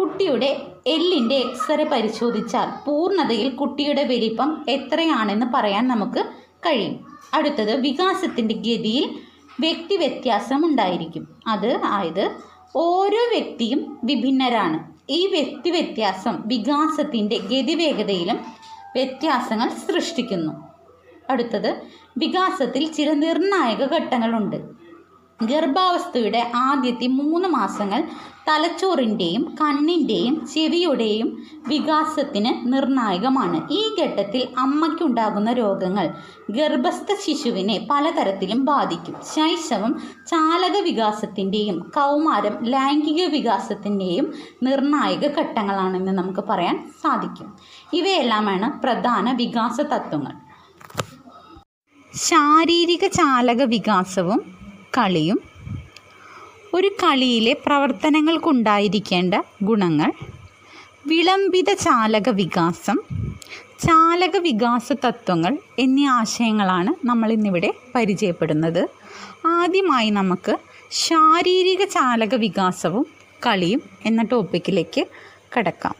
കുട്ടിയുടെ 0.00 0.62
എല്ലിന്റെ 0.86 1.34
എക്സ്റേ 1.34 1.84
പരിശോധിച്ചാൽ 1.84 2.84
പൂർണതയിൽ 2.86 3.48
കുട്ടിയുടെ 3.50 4.04
വലിപ്പം 4.04 4.64
എത്രയാണെന്ന് 4.68 5.46
പറയാൻ 5.54 5.88
നമുക്ക് 5.88 6.24
കഴിയും. 6.66 7.18
അടുത്തത് 7.34 7.80
വികാസത്തിന്റെ 7.80 8.54
ഗതിയിൽ 8.54 9.18
വ്യക്തി 9.60 9.96
വ്യത്യാസം 9.96 10.66
ഉണ്ടായിരിക്കും. 10.66 11.28
അത് 11.46 11.80
ആയത് 11.84 12.30
ഓരോ 12.76 13.38
വ്യക്തിയും 13.38 13.98
വിഭിന്നരാണ്. 14.04 14.94
ഈ 15.08 15.26
വ്യക്തി 15.26 15.70
വ്യത്യാസം 15.70 16.42
വികാസത്തിന്റെ 16.46 17.36
ഗതിവേഗതയിലും 17.36 18.36
വ്യത്യാസങ്ങൾ 18.94 19.68
സൃഷ്ടിക്കുന്നു. 19.68 20.52
അടുത്തത് 21.30 21.82
വികാസത്തിൽ 22.18 22.92
ചില 22.92 23.12
നിർണായക 23.12 23.92
ഘട്ടങ്ങളുണ്ട്. 23.94 24.83
ഗർഭാവസ്ഥയുടെ 25.42 26.50
ആദ്യത്തെ 26.54 27.06
മൂന്ന് 27.06 27.48
മാസങ്ങൾ 27.48 28.02
തലച്ചോറിന്റെയും 28.48 29.56
കണ്ണിന്റെയും 29.60 30.46
ചെവിയുടെയും 30.46 31.42
വികാസത്തിന് 31.68 32.72
നിർണായകമാണ്. 32.72 33.68
ഈ 33.70 33.82
ഘട്ടത്തിൽ 34.00 34.48
അമ്മയ്ക്കുണ്ടാകുന്ന 34.58 35.52
രോഗങ്ങൾ 35.52 36.14
ഗർഭസ്ഥ 36.50 37.14
ശിശുവിനെ 37.14 37.86
പലതരത്തിലും 37.90 38.64
ബാധിക്കും. 38.64 39.16
ശൈശവം 39.34 40.02
ചാലക 40.26 40.76
വികാസത്തിന്റെയും 40.82 41.78
കൗമാരം 41.78 42.64
ലൈംഗിക 42.64 43.24
വികാസത്തിന്റെയും 43.26 44.34
നിർണായക 44.62 45.40
ഘട്ടങ്ങളാണെന്ന് 45.40 46.12
നമുക്ക് 46.12 46.40
പറയാൻ 46.40 46.92
സാധിക്കും. 47.02 47.58
ഇവയെല്ലാമാണ് 47.92 48.82
പ്രധാന 48.82 49.32
വികാസ 49.32 49.80
തത്വങ്ങൾ. 49.80 50.34
ശാരീരിക 52.16 53.06
ചാലക 53.06 53.62
വികാസവും 53.62 54.63
കളിയും 54.94 55.40
ഒരു 56.74 56.86
കളിയിലെ 56.86 57.52
പ്രവർത്തനങ്ങൾക്കുണ്ടായിരിക്കേണ്ട 57.66 59.34
ഗുണങ്ങൾ 59.62 60.12
വിളംബിത 61.06 61.72
ചാലക 61.72 62.28
വികാസം 62.28 62.98
ചാലക 63.78 64.36
വികാസ 64.36 64.92
തത്വങ്ങൾ 64.92 65.58
എന്നീ 65.78 66.06
ആശയങ്ങളാണ് 66.06 67.06
നമ്മൾ 67.06 67.32
ഇന്നിവിടെ 67.32 67.74
പരിചയപ്പെടുന്നത്. 67.94 68.88
ആദ്യമായി 69.46 70.10
നമുക്ക് 70.10 70.56
ശാരീരിക 70.90 71.84
ചാലക 71.84 72.34
വികാസവും 72.34 73.06
കളിയും 73.46 73.82
എന്ന 74.06 74.22
ടോപ്പിക്കിലേക്ക് 74.22 75.06
കടക്കാം. 75.58 75.94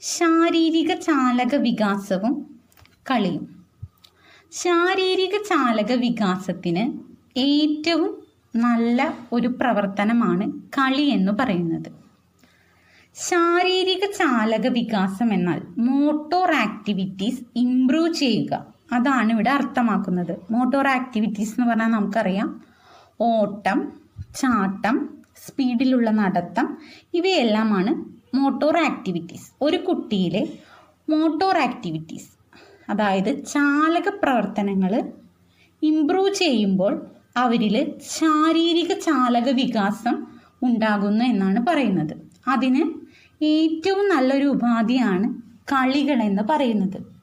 ശാരീരിക 0.00 0.94
ചാലക 0.94 1.54
വികാസവും 1.54 2.60
കളിയും. 3.10 3.55
ശാരീരിക 4.56 5.42
ചാലക 5.42 5.92
വികാസത്തിന് 5.92 6.98
ഏറ്റവും 7.38 8.26
നല്ല 8.56 9.18
ഒരു 9.32 9.48
പ്രവർത്തനമാണ് 9.48 10.52
കളി 10.52 11.02
എന്ന് 11.02 11.32
പറയുന്നത്. 11.32 11.92
ശാരീരിക 13.14 14.04
ചാലക 14.04 14.66
വികാസം 14.68 15.32
എന്നാൽ 15.32 15.62
മോട്ടോർ 15.78 16.52
ആക്ടിവിറ്റീസ് 16.52 17.40
ഇംപ്രൂവ് 17.56 18.12
ചെയ്യുക. 18.12 18.66
അതാണ് 18.92 19.32
ഇവിടെ 19.32 19.50
അർത്ഥമാക്കുന്നത്. 19.50 20.36
മോട്ടോർ 20.50 20.88
ആക്ടിവിറ്റീസ് 20.88 21.50
എന്ന് 21.50 21.70
പറഞ്ഞാൽ 21.70 21.86
നമുക്കറിയാം. 21.86 22.64
ഓട്ടം 23.20 23.92
ചാട്ടം 24.36 25.18
സ്പീഡിലുള്ള 25.46 26.10
നടത്തം 26.10 26.78
ഇവയെല്ലാമാണ് 27.14 27.92
മോട്ടോർ 28.36 28.78
ആക്ടിവിറ്റീസ്. 28.78 29.50
ഒരു 29.62 29.76
കുട്ടിയിലെ 29.76 30.48
മോട്ടോർ 31.10 31.58
ആക്ടിവിറ്റീസ്. 31.58 32.35
അതായത് 32.88 33.46
ചാലക 33.46 34.08
പ്രവർത്തനങ്ങൾ 34.08 35.12
ഇംപ്രൂവ് 35.82 36.34
ചെയ്യുമ്പോൾ 36.34 37.06
അവരിൽ 37.36 37.94
ശാരീരിക 38.00 38.92
ചാലക 38.92 39.48
വികാസം 39.48 40.26
ഉണ്ടാകുന്നു 40.62 41.24
എന്നാണ് 41.24 41.66
പറയുന്നത്. 41.66 42.14
അതിന് 42.48 42.82
ഏറ്റവും 43.44 44.08
നല്ലൊരു 44.08 44.46
ഉപാധിയാണ് 44.46 45.42
കളികൾ 45.72 46.22
എന്ന് 46.22 46.42
പറയുന്നത്. 46.50 47.16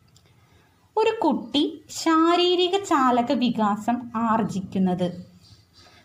ഒരു 0.98 1.20
കുട്ടി 1.22 1.84
ശാരീരിക 1.90 2.78
ചാലക 2.84 3.32
വികാസം 3.32 4.02
ആർജിക്കുന്നത് 4.16 5.26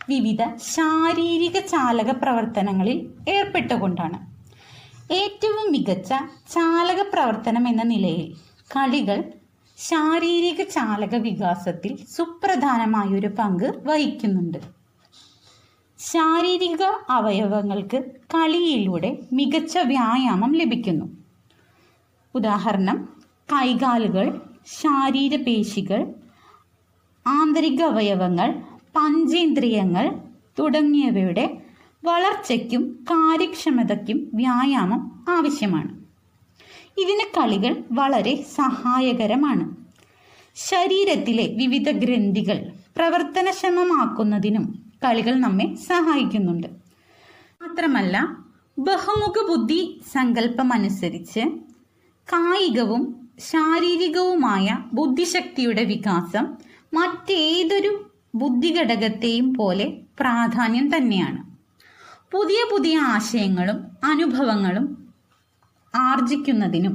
വിവിധ 0.09 0.43
ശാരീരിക 0.57 1.59
ചാലക 1.59 2.11
പ്രവർത്തനങ്ങളിൽ 2.11 3.09
ഏർപ്പെട്ടുകൊണ്ടാണ്. 3.29 4.19
ഏറ്റവും 5.12 5.73
മികച്ച 5.73 6.09
ചാലക 6.49 7.03
പ്രവർത്തനം 7.12 7.69
എന്ന 7.69 7.83
നിലയിൽ 7.83 8.35
കളികൾ 8.77 9.25
ശാരീരിക 9.79 10.63
ചാലക 10.63 11.15
വികാസത്തിൽ 11.15 11.99
സുപ്രധാനമായൊരു 12.17 13.27
പങ്ക് 13.27 13.81
വഹിക്കുന്നുണ്ട്. 13.85 14.59
ശാരീരിക 15.99 16.83
അവയവങ്ങൾക്ക് 17.09 18.05
കളിയിലൂടെ 18.35 19.19
മികച്ച 19.33 19.79
വ്യായാമം 19.79 20.53
ലഭിക്കുന്നു. 20.53 21.05
ഉദാഹരണം 22.35 23.09
കൈകാലുകൾ 23.53 24.41
ശാരീരപേശികൾ 24.67 26.15
ആന്തരിക 27.27 27.83
അവയവങ്ങൾ 27.83 28.63
പഞ്ചേന്ദ്രിയങ്ങൾ 28.97 30.19
തുടങ്ങിയവയുടെ 30.59 31.59
വളർച്ചയ്ക്കും 32.05 33.07
കാര്യക്ഷമതയ്ക്കും 33.11 34.31
വ്യായാമം 34.35 35.25
ആവശ്യമാണ്. 35.29 35.98
ഇതിന് 36.99 37.25
കളികൾ 37.37 37.85
വളരെ 37.93 38.45
സഹായകരമാണ്. 38.57 39.76
ശരീരത്തിലെ 40.57 41.47
വിവിധ 41.57 41.90
ഗ്രന്ഥികൾ 41.90 42.59
പ്രവർത്തനക്ഷമമാക്കുന്നതിനും 42.97 44.85
കളികൾ 45.05 45.35
നമ്മെ 45.35 45.75
സഹായിക്കുന്നുണ്ട്. 45.75 46.67
മാത്രമല്ല 47.62 48.37
ബഹുമുഖ 48.78 49.47
ബുദ്ധി 49.49 50.00
സങ്കല്പമനുസരിച്ച് 50.12 51.40
കായികവും 52.28 53.31
ശാരീരികവുമായ 53.38 54.78
ബുദ്ധിശക്തിയുടെ 54.93 55.85
വികാസം 55.85 56.47
മറ്റേതൊരു 56.95 58.11
ബുദ്ധിഘടകത്തെയും 58.35 59.55
പോലെ 59.55 59.87
പ്രാധാന്യം 60.21 60.97
തന്നെയാണ്. 60.97 61.40
പുതിയ 62.33 62.57
പുതിയ 62.71 62.99
ആശയങ്ങളും 62.99 63.78
അനുഭവങ്ങളും 64.05 65.08
ആർജിക്കുന്നതിനും 66.07 66.95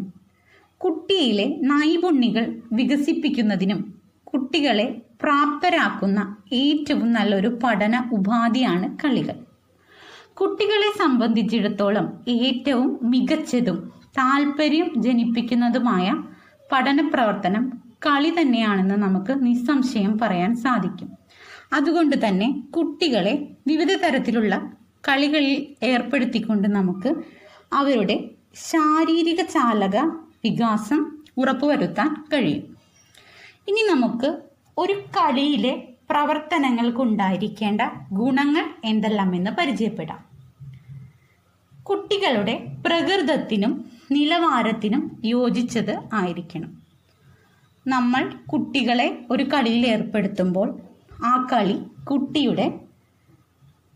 കുട്ടിയിലെ 0.81 1.45
നൈപുണ്യങ്ങൾ 1.63 2.45
വികസിപ്പിക്കുന്നതിനും 2.71 3.79
കുട്ടികളെ 4.23 4.85
പ്രാപ്തരാക്കുന്ന 5.21 6.19
ഏറ്റവും 6.53 7.09
നല്ലൊരു 7.13 7.49
പഠന 7.63 7.95
ഉപാധിയാണ് 8.11 8.87
കളികൾ. 8.97 9.35
കുട്ടികളെ 10.33 10.89
സംബന്ധിച്ചിടത്തോളം 10.97 12.07
ഏറ്റവും 12.37 12.89
മികച്ചതും 13.03 13.77
താല്പര്യം 14.17 14.89
ജനിപ്പിക്കുന്നതുമായ 14.97 16.07
പഠന 16.71 16.99
പ്രവർത്തനം 17.13 17.63
കളി 18.05 18.31
തന്നെയാണെന്ന് 18.39 18.95
നമുക്ക് 18.95 19.33
നിസ്സംശയം 19.45 20.13
പറയാൻ 20.17 20.51
സാധിക്കും. 20.55 21.09
അതുകൊണ്ട് 21.73 22.15
തന്നെ 22.27 22.47
കുട്ടികളെ 22.75 23.33
വിവിധ 23.67 23.91
തരത്തിലുള്ള 23.93 24.53
കളികളിൽ 25.07 25.55
ഏർപ്പെടുത്തിക്കൊണ്ട് 25.85 26.67
നമുക്ക് 26.67 27.09
അവരുടെ 27.73 28.15
ശാരീരിക 28.55 29.41
ചാലക 29.41 29.97
വികാസം 30.43 31.17
ഉറപ്പുവരുത്താൻ 31.37 32.25
കഴിയും. 32.33 32.77
ഇനി 33.67 33.91
നമുക്ക് 33.91 34.41
ഒരു 34.77 34.93
കളിയിലെ 34.93 35.87
പ്രവർത്തനങ്ങൾക്കുണ്ടായിരിക്കേണ്ട 36.09 37.81
ഗുണങ്ങൾ 38.13 38.65
എന്തെല്ലാമെന്ന് 38.85 39.51
പരിചയപ്പെടാം. 39.51 40.23
കുട്ടികളുടെ 41.83 42.67
പ്രകൃതത്തിനും 42.85 43.85
നിലവാരത്തിനും 44.11 45.21
യോജിച്ചത് 45.25 45.99
ആയിരിക്കണം. 46.13 46.81
നമ്മൾ 47.87 48.33
കുട്ടികളെ 48.51 49.25
ഒരു 49.31 49.43
കളിയിൽ 49.43 49.87
ഏർപ്പെടുത്തുമ്പോൾ 49.87 50.79
ആ 51.23 51.47
കളി 51.53 51.79
കുട്ടിയുടെ 52.03 52.79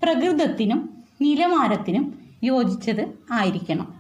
പ്രകൃതത്തിനും 0.03 1.03
നിലവാരത്തിനും 1.21 2.19
യോജിച്ചത് 2.43 3.17
ആയിരിക്കണം. 3.31 3.96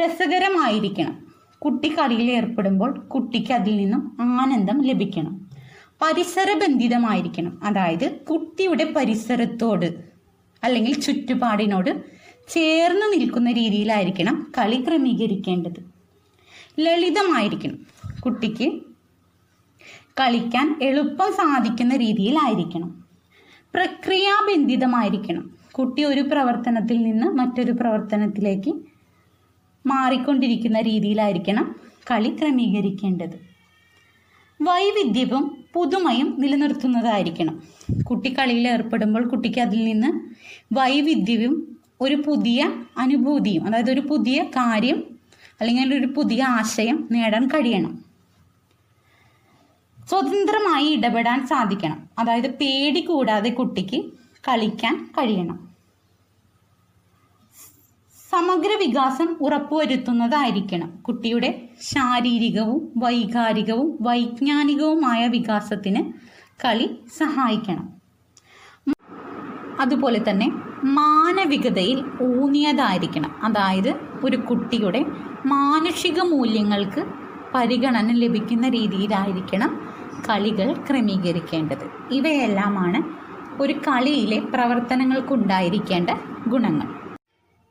രസകരമായിരിക്കണം. 0.00 1.26
കുട്ടി 1.58 1.88
കളിയിൽ 1.88 2.30
ഏർപ്പെടുമ്പോൾ 2.30 2.98
കുട്ടിക്ക് 2.98 3.52
അതിൽ 3.52 3.76
നിന്നും 3.76 4.16
ആനന്ദം 4.20 4.82
ലഭിക്കണം. 4.82 5.50
പരിസരബന്ധിതമായിരിക്കണം. 6.02 7.64
അതായത് 7.64 8.10
കുട്ടിയുടെ 8.10 8.92
പരിസരത്തോട് 8.96 9.94
അല്ലെങ്കിൽ 10.64 11.00
ചുറ്റുപാടിനോട് 11.00 12.04
ചേർന്ന് 12.48 13.12
നിൽക്കുന്ന 13.12 13.52
രീതിയിലായിരിക്കണം 13.52 14.52
കളി 14.58 14.84
ക്രമീകരിക്കേണ്ടത്. 14.88 15.84
ലളിതമായിരിക്കണം. 16.80 17.78
കുട്ടിക്ക് 18.20 18.82
കളിക്കാൻ 20.20 20.78
എളുപ്പം 20.82 21.32
സാധിക്കുന്ന 21.32 21.96
രീതിയിലായിരിക്കണം. 21.96 23.04
പ്രക്രിയാബന്ധിതമായിരിക്കണം. 23.74 25.50
കുട്ടി 25.72 26.04
ഒരു 26.04 26.20
പ്രവർത്തനത്തിൽ 26.20 27.02
നിന്ന് 27.02 27.26
മറ്റൊരു 27.26 27.72
പ്രവർത്തനത്തിലേക്ക് 27.72 28.91
മാറിക്കൊണ്ടിരിക്കുന്ന 29.86 30.80
രീതിയിലായിരിക്കണം 30.80 31.76
കളി 32.10 32.36
ക്രമീകരിക്കേണ്ടത്. 32.40 33.52
വൈവിധ്യവും 34.62 35.64
പുതുമയും 35.74 36.34
നിലനിർത്തുന്നതായിരിക്കണം. 36.38 37.62
കുട്ടി 38.02 38.38
കളിയിൽ 38.38 38.68
ഏർപ്പെടുമ്പോൾ 38.68 39.28
കുട്ടിക്ക് 39.28 39.60
അതിൽ 39.60 39.84
നിന്ന് 39.84 40.30
വൈവിധ്യവും 40.72 41.76
ഒരു 42.00 42.14
പുതിയ 42.26 42.72
അനുഭൂതിയും 42.98 43.66
അതായത് 43.66 43.90
ഒരു 43.90 44.00
പുതിയ 44.00 44.42
കാര്യം 44.42 45.04
അല്ലെങ്കിൽ 45.60 45.94
ഒരു 45.94 46.06
പുതിയ 46.06 46.42
ആശയം 46.42 47.08
നേടാൻ 47.12 47.48
കഴിയണം. 47.48 48.04
സ്വതന്ത്രമായി 50.08 50.88
ഇടപെടാൻ 50.88 51.46
സാധിക്കണം. 51.46 52.10
അതായത് 52.18 52.54
പേടി 52.54 53.00
കൂടാതെ 53.00 53.50
കുട്ടിക്ക് 53.50 54.04
കളിക്കാൻ 54.48 55.10
കഴിയണം. 55.18 55.71
സമഗ്ര 58.32 58.70
വികാസം 58.82 59.28
ഉറപ്പുവരുത്തുന്നതായിരിക്കണം. 59.40 60.90
കുട്ടിയുടെ 61.02 61.50
ശാരീരികവും 61.82 62.92
വൈകാരികവും 62.96 63.98
വൈജ്ഞാനികവുമായ 64.00 65.26
വികാസത്തിന് 65.26 66.02
കളി 66.64 66.86
സഹായിക്കണം. 67.18 67.86
അതുപോലെ 69.80 70.30
തന്നെ 70.30 70.48
മാനവികതയിൽ 70.98 71.98
ഊന്നിയതായിരിക്കണം. 72.22 73.30
അതായത് 73.42 73.92
ഒരു 74.24 74.36
കുട്ടിയുടെ 74.36 75.00
മാനുഷിക 75.46 76.20
മൂല്യങ്ങൾക്ക് 76.22 77.02
പരിഗണന 77.54 78.12
ലഭിക്കുന്ന 78.12 78.68
രീതിയിലായിരിക്കണം 78.68 79.72
കളികൾ 80.26 80.72
ക്രമീകരിക്കേണ്ടത്. 80.88 81.84
ഇവയെല്ലാമാണ് 82.10 83.00
ഒരു 83.62 83.72
കളിയിലെ 83.72 84.40
പ്രവർത്തനങ്ങൾക്കുണ്ടായിരിക്കേണ്ട 84.54 86.10
ഗുണങ്ങൾ. 86.48 87.01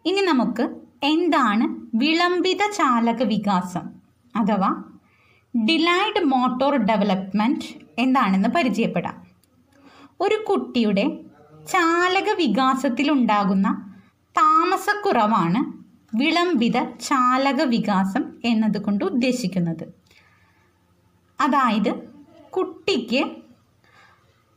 ഇനി 0.05 0.21
നമുക്ക് 0.21 0.63
എന്താണ് 1.03 1.65
വിളംബിത 1.97 2.61
ചാലക 2.71 3.23
വികാസം 3.23 3.85
അഥവാ 4.35 4.69
ഡിലൈഡ് 5.67 6.21
മോട്ടോർ 6.23 6.75
ഡെവലപ്മെന്റ് 6.75 7.65
എന്താണെന്ന് 7.99 8.49
പരിചയപ്പെടാം. 8.49 9.15
ഒരു 10.21 10.35
കുട്ടിയുടെ 10.47 11.05
ചാലക 11.71 12.29
വികാസത്തിലുണ്ടാകുന്ന 12.37 13.67
താമസക്കുറവാണ് 14.35 15.61
വിളംബിത 16.15 16.77
ചാലക 16.83 17.61
വികാസം 17.61 18.23
എന്നതുകൊണ്ട് 18.45 19.05
ഉദ്ദേശിക്കുന്നത്. 19.05 19.85
അതായത് 21.39 21.91
കുട്ടിക്ക് 22.49 23.21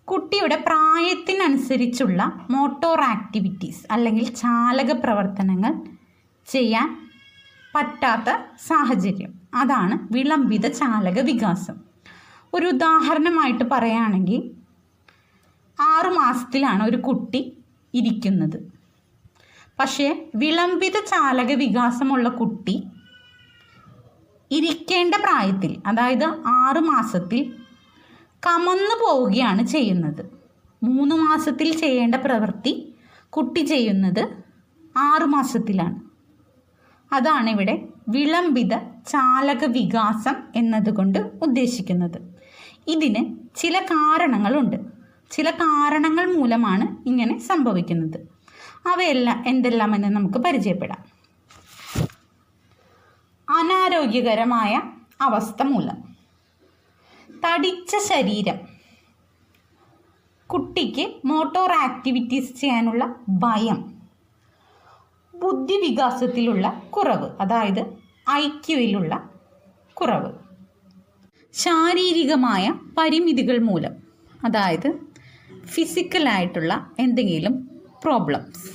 കുട്ടിയുടെ 0.04 0.56
പ്രായത്തിനനുസരിച്ചുള്ള 0.56 2.46
മോട്ടോർ 2.50 3.00
ആക്ടിവിറ്റീസ് 3.00 3.86
അല്ലെങ്കിൽ 3.90 4.34
ചാലക 4.34 4.92
പ്രവർത്തനങ്ങൾ 4.92 5.74
ചെയ്യാൻ 6.46 7.10
പറ്റാത്ത 7.74 8.42
സാഹചര്യം. 8.66 9.34
അതാണ് 9.54 9.98
വിളംബിത 10.12 10.66
ചാലക 10.66 11.20
വികാസം. 11.20 11.74
ഒരു 12.54 12.66
ഉദാഹരണമായിട്ട് 12.66 13.64
പറയുകയാണെങ്കിൽ 13.72 14.50
ആറു 15.80 16.10
മാസത്തിലാണ് 16.10 16.88
ഒരു 16.88 16.96
കുട്ടി 16.96 17.58
ഇരിക്കുന്നത്. 17.94 18.72
പക്ഷേ 19.78 20.30
വിളംബിത 20.34 20.92
ചാലക 20.92 21.52
വികാസമുള്ള 21.52 22.28
കുട്ടി 22.28 22.84
ഇരിക്കേണ്ട 24.50 25.14
പ്രായത്തിൽ 25.14 25.82
അതായത് 25.86 26.24
ആറ് 26.46 26.78
മാസത്തിൽ 26.78 27.63
കമന്നു 28.46 29.04
പോവുകയാണ് 29.04 29.66
ചെയ്യുന്നത്. 29.66 30.38
മൂന്ന് 30.82 31.14
മാസത്തിൽ 31.16 31.78
ചെയ്യേണ്ട 31.78 32.14
പ്രവൃത്തി 32.14 32.94
കുട്ടി 33.30 33.60
ചെയ്യുന്നത് 33.60 34.28
ആറുമാസത്തിലാണ് 34.96 36.00
അതാണ് 37.14 37.50
ഇവിടെ 37.50 37.88
വിളംബിത 38.08 38.76
ചാലക 39.06 39.64
വികാസം 39.64 40.34
എന്നതുകൊണ്ട് 40.56 41.18
ഉദ്ദേശിക്കുന്നത്. 41.18 42.34
ഇതിന് 42.88 43.36
ചില 43.56 43.78
കാരണങ്ങളുണ്ട്. 43.78 44.76
ചില 45.30 45.50
കാരണങ്ങൾ 45.50 46.36
മൂലമാണ് 46.36 47.08
ഇങ്ങനെ 47.08 47.38
സംഭവിക്കുന്നത്. 47.38 48.16
അവയെല്ലാം 48.88 49.44
എന്തെല്ലാമെന്ന് 49.46 50.08
നമുക്ക് 50.08 50.38
പരിചയപ്പെടാം. 50.38 50.98
അനാരോഗ്യകരമായ 53.50 54.80
അവസ്ഥ 55.20 55.62
മൂലം. 55.62 56.13
തടിച്ച 57.42 57.96
ശരീരം. 57.96 58.58
കുട്ടിക്ക് 60.46 61.12
മോട്ടോർ 61.24 61.72
ആക്ടിവിറ്റീസ് 61.72 62.54
ചെയ്യാനുള്ള 62.54 63.14
ഭയം. 63.28 63.94
ബുദ്ധിവികാസത്തിലുള്ള 65.34 66.82
കുറവ് 66.90 67.30
അതായത് 67.40 67.82
ഐക്യുവിലുള്ള 68.30 69.30
കുറവ്. 69.94 70.32
ശാരീരികമായ 71.54 72.74
പരിമിതികൾ 72.98 73.58
മൂലം 73.58 73.94
അതായത് 74.44 75.00
ഫിസിക്കലായിട്ടുള്ള 75.66 76.90
എന്തെങ്കിലും 76.98 77.54
പ്രോബ്ലംസ് 78.04 78.70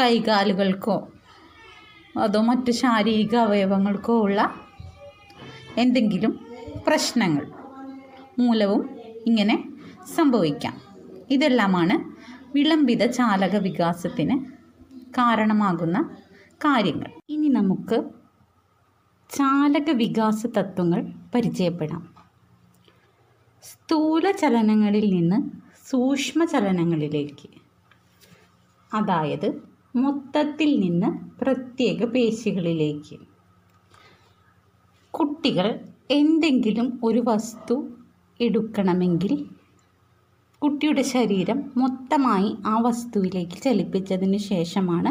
കൈകാലുകൾക്കോ 0.00 1.08
അതോ 2.18 2.40
മറ്റു 2.40 2.70
ശാരീരിക 2.70 3.36
അവയവങ്ങൾക്കോ 3.36 4.20
ഉള്ള 4.20 4.60
എന്തെങ്കിലും 5.76 6.46
പ്രശ്നങ്ങൾ. 6.86 7.63
മൂലവും 8.38 8.90
ഇങ്ങനെ 9.26 9.64
സംഭവിക്കാം. 10.16 10.80
ഇതെല്ലാമാണ് 11.30 12.14
വിളംബിത 12.54 13.06
ചാലക 13.06 13.56
വികാസത്തിന് 13.56 14.44
കാരണമാകുന്ന 15.10 16.16
കാര്യങ്ങൾ. 16.56 17.10
ഇനി 17.28 17.48
നമുക്ക് 17.48 18.04
ചാലക 19.30 19.90
വികാസ 19.90 20.46
തത്വങ്ങൾ 20.46 21.06
പരിചയപ്പെടാം. 21.34 22.14
സ്ഥൂല 23.62 24.30
ചലനങ്ങളിൽ 24.30 25.10
നിന്ന് 25.14 25.50
സൂക്ഷ്മ 25.90 26.44
ചലനങ്ങളിലേക്ക് 26.44 27.48
അതായത് 28.94 29.68
മൊത്തത്തിൽ 29.96 30.80
നിന്ന് 30.80 31.40
പ്രത്യേക 31.44 32.04
പേശികളിലേക്ക്. 32.04 33.18
കുട്ടികൾ 35.10 35.80
എന്തെങ്കിലും 36.10 37.00
ഒരു 37.04 37.22
വസ്തു 37.28 37.88
എടുക്കണമെങ്കിൽ 38.40 39.46
കുട്ടിയുടെ 40.62 41.02
ശരീരം 41.02 41.72
മൊത്തമായി 41.76 42.56
ആ 42.66 42.78
വസ്തുവിലേക്ക് 42.78 43.62
ചലിപ്പിച്ചതിന് 43.62 44.38
ശേഷമാണ് 44.38 45.10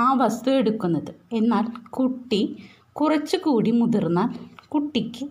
ആ 0.00 0.12
വസ്തു 0.12 0.50
എടുക്കുന്നത്. 0.50 1.14
എന്നാൽ 1.32 1.64
കുട്ടി 1.90 2.56
കുറച്ചുകൂടി 2.92 3.70
മുതിർന്നാൽ 3.70 4.28
കുട്ടിക്ക് 4.68 5.28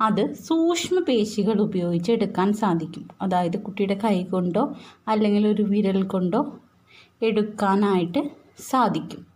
അത് 0.00 0.34
സൂക്ഷ്മ 0.34 1.00
പേശികൾ 1.00 1.60
ഉപയോഗിച്ച് 1.60 2.12
എടുക്കാൻ 2.12 2.52
സാധിക്കും. 2.52 3.08
അതായത് 3.22 3.58
കുട്ടിയുടെ 3.58 4.00
കൈ 4.04 4.24
കൊണ്ടോ 4.24 4.74
അല്ലെങ്കിൽ 5.08 5.46
ഒരു 5.48 5.62
വിരൽ 5.62 6.02
കൊണ്ടോ 6.02 6.58
എടുക്കാനായിട്ട് 7.22 8.30
സാധിക്കും. 8.70 9.26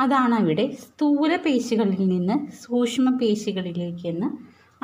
അതാണ് 0.00 0.34
അവിടെ 0.34 0.76
സ്ഥൂല 0.80 1.36
പേശികളിൽ 1.36 2.08
നിന്ന് 2.08 2.52
സൂക്ഷ്മ 2.54 3.18
പേശികളിലേക്ക് 3.18 4.06
എന്ന് 4.06 4.26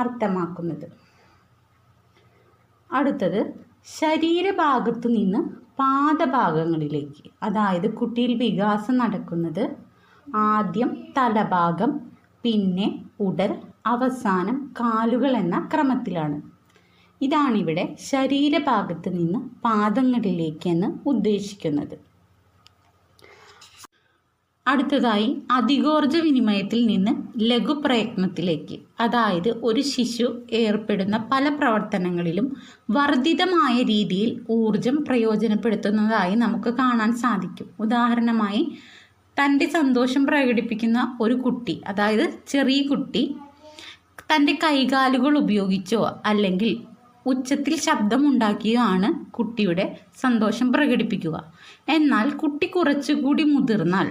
അർത്ഥമാക്കുന്നത്. 0.00 1.05
അടുത്തത് 2.90 3.40
ശരീരഭാഗത്തു 4.00 5.08
നിന്ന് 5.08 5.40
പാദഭാഗങ്ങളിലേക്ക് 5.78 7.30
അതായത് 7.42 7.94
കുട്ടിയിൽ 7.94 8.34
വികാസം 8.34 8.96
നടക്കുന്നത് 8.98 9.64
ആദ്യം 10.26 10.90
തലഭാഗം 11.16 11.90
പിന്നെ 12.44 12.86
ഉടൽ 13.20 13.52
അവസാനം 13.86 14.72
കാലുകൾ 14.80 15.36
എന്ന 15.36 15.68
ക്രമത്തിലാണ്. 15.72 16.38
ഇതാണിവിടെ 17.20 17.96
ശരീരഭാഗത്ത് 18.10 19.08
നിന്ന് 19.18 19.38
പാദങ്ങളിലേക്ക് 19.64 20.68
എന്ന് 20.68 20.88
ഉദ്ദേശിക്കുന്നത്. 21.08 22.05
അടുത്തതായി 24.66 25.42
അധികോർജ 25.50 26.16
വിനിമയത്തിൽ 26.16 26.86
നിന്ന് 26.86 27.12
ലഘുപ്രയത്നത്തിലേക്ക്. 27.50 28.78
അതായത് 29.00 29.50
ഒരു 29.62 29.80
ശിശു 29.80 30.40
ഏർപ്പെടുന്ന 30.52 31.28
പല 31.32 31.48
പ്രവർത്തനങ്ങളിലും 31.48 32.56
വർദ്ധിതമായ 32.90 33.82
രീതിയിൽ 33.82 34.40
ഊർജം 34.50 35.04
പ്രയോജനപ്പെടുത്തുന്നതായി 35.08 36.34
നമുക്ക് 36.34 36.68
കാണാൻ 36.74 37.12
സാധിക്കും. 37.16 37.68
ഉദാഹരണമായി 37.80 38.62
തന്റെ 39.36 39.66
സന്തോഷം 39.66 40.26
പ്രകടിപ്പിക്കുന്ന 40.26 41.18
ഒരു 41.20 41.34
കുട്ടി 41.34 41.82
അതായത് 41.86 42.30
ചെറിയ 42.48 42.82
കുട്ടി 42.82 43.36
തന്റെ 44.30 44.58
കൈകാലുകൾ 44.64 45.38
ഉപയോഗിച്ചോ 45.38 46.20
അല്ലെങ്കിൽ 46.26 46.76
ഉച്ചത്തിൽ 47.26 47.76
ശബ്ദമുണ്ടാക്കിയോ 47.76 48.80
ആണ് 48.80 49.08
കുട്ടിയുടെ 49.30 49.84
സന്തോഷം 50.20 50.72
പ്രകടിപ്പിക്കുക. 50.72 51.36
എന്നാൽ 51.88 52.30
കുട്ടി 52.30 52.66
കുറച്ചുകൂടി 52.66 53.44
മുതിർന്നാൽ 53.44 54.10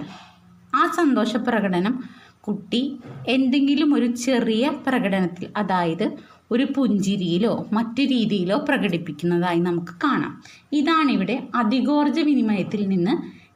ആ 0.76 0.92
സന്തോഷ 0.96 1.36
പ്രകടനം 1.36 1.94
കുട്ടി 2.40 2.98
എന്തെങ്കിലും 3.28 3.94
ഒരു 3.94 4.06
ചെറിയ 4.16 4.68
പ്രകടനത്തിൽ 4.86 5.46
അതായത് 5.56 6.06
ഒരു 6.50 6.66
പുഞ്ചിരിയിലോ 6.76 7.66
മറ്റു 7.72 8.02
രീതിയിലോ 8.02 8.56
പ്രകടിപ്പിക്കുന്നതായി 8.58 9.60
നമുക്ക് 9.60 9.94
കാണാം. 10.04 10.34
ഇതാണിവിടെ 10.72 11.36
അധികോർജ 11.54 12.20
വിനിമയത്തിൽ 12.20 12.82
നിന്ന് 12.88 13.14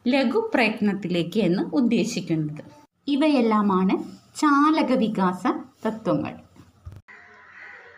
ലഘു 0.09 0.51
പ്രയത്നത്തിലേക്ക് 0.55 1.41
എന്ന് 1.41 1.63
ഉദ്ദേശിക്കുന്നത്. 1.63 2.63
ഇവയെല്ലാമാണ് 3.09 3.95
ചാലക 4.37 4.93
വികാസ 4.93 5.43
തത്വങ്ങൾ. 5.87 6.33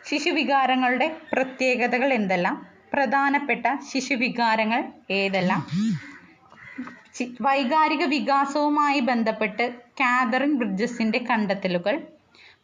ശിശുവികാരങ്ങളുടെ 0.09 1.09
പ്രത്യേകതകൾ 1.33 2.13
എന്തെല്ലാം? 2.13 2.57
പ്രധാനപ്പെട്ട 2.93 3.67
ശിശുവികാരങ്ങൾ 3.93 4.81
ഏതെല്ലാം? 5.11 5.61
വൈകാരിക 7.41 8.05
വികാസവുമായി 8.05 9.01
ബന്ധപ്പെട്ട് 9.01 9.75
കാതറിൻ 10.01 10.59
ബ്രിഡ്ജസിന്റെ 10.59 11.19
കണ്ടെത്തലുകൾ 11.19 12.03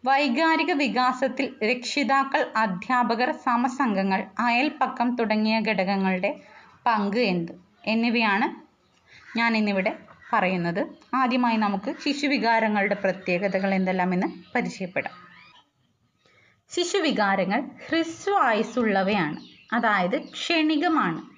വൈകാരിക 0.04 0.72
വികാസത്തിൽ 0.72 1.54
രക്ഷിതാക്കൾ 1.64 2.52
അധ്യാപകർ 2.56 3.32
സമസംഘങ്ങൾ 3.32 4.26
അയൽപ്പക്കം 4.38 5.16
തുടങ്ങിയ 5.16 5.61
ഘടകങ്ങളുടെ 5.61 6.40
പങ്ക് 6.87 7.20
എന്ത്? 7.20 7.52
എന്നിവയാണ് 7.87 8.46
ഞാൻ 9.38 9.56
ഇന്നിവിടെ 9.56 9.96
പറയുന്നത്. 10.32 10.87
ആദ്യമായി 11.14 11.56
നമുക്ക് 11.56 11.94
ശിശുവികാരങ്ങളുടെ 12.04 12.94
പ്രത്യേകതകൾ 12.94 13.74
എന്തെല്ലാം 13.74 14.14
എന്ന് 14.14 14.26
പരിചയപ്പെടാം. 14.54 15.14
ശിശുവികാരങ്ങൾ 16.70 17.61
ഹ്രസ്വായുസുള്ളവയാണ് 17.88 19.38
അതായത് 19.72 20.22
ക്ഷണികമാണ്. 20.32 21.38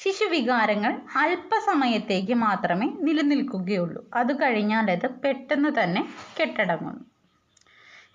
ശിശുവികാരങ്ങൾ 0.00 0.92
അല്പസമയത്തേക്ക് 1.16 2.34
മാത്രമേ 2.34 2.92
നിലനിൽക്കുകയുള്ളൂ. 3.00 4.10
അത് 4.14 4.42
കഴിഞ്ഞാൽ 4.42 4.90
അത് 4.90 5.10
പെട്ടെന്ന് 5.22 5.68
തന്നെ 5.78 6.02
കെട്ടടങ്ങുന്നു. 6.40 7.04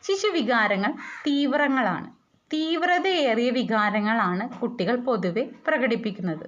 ശിശുവികാരങ്ങൾ 0.03 0.91
തീവ്രങ്ങളാണ്. 1.27 2.09
തീവ്രതയേറിയ 2.53 3.49
വികാരങ്ങളാണ് 3.49 4.59
കുട്ടികൾ 4.59 4.95
പൊതുവെ 4.97 5.51
പ്രകടിപ്പിക്കുന്നത്. 5.67 6.45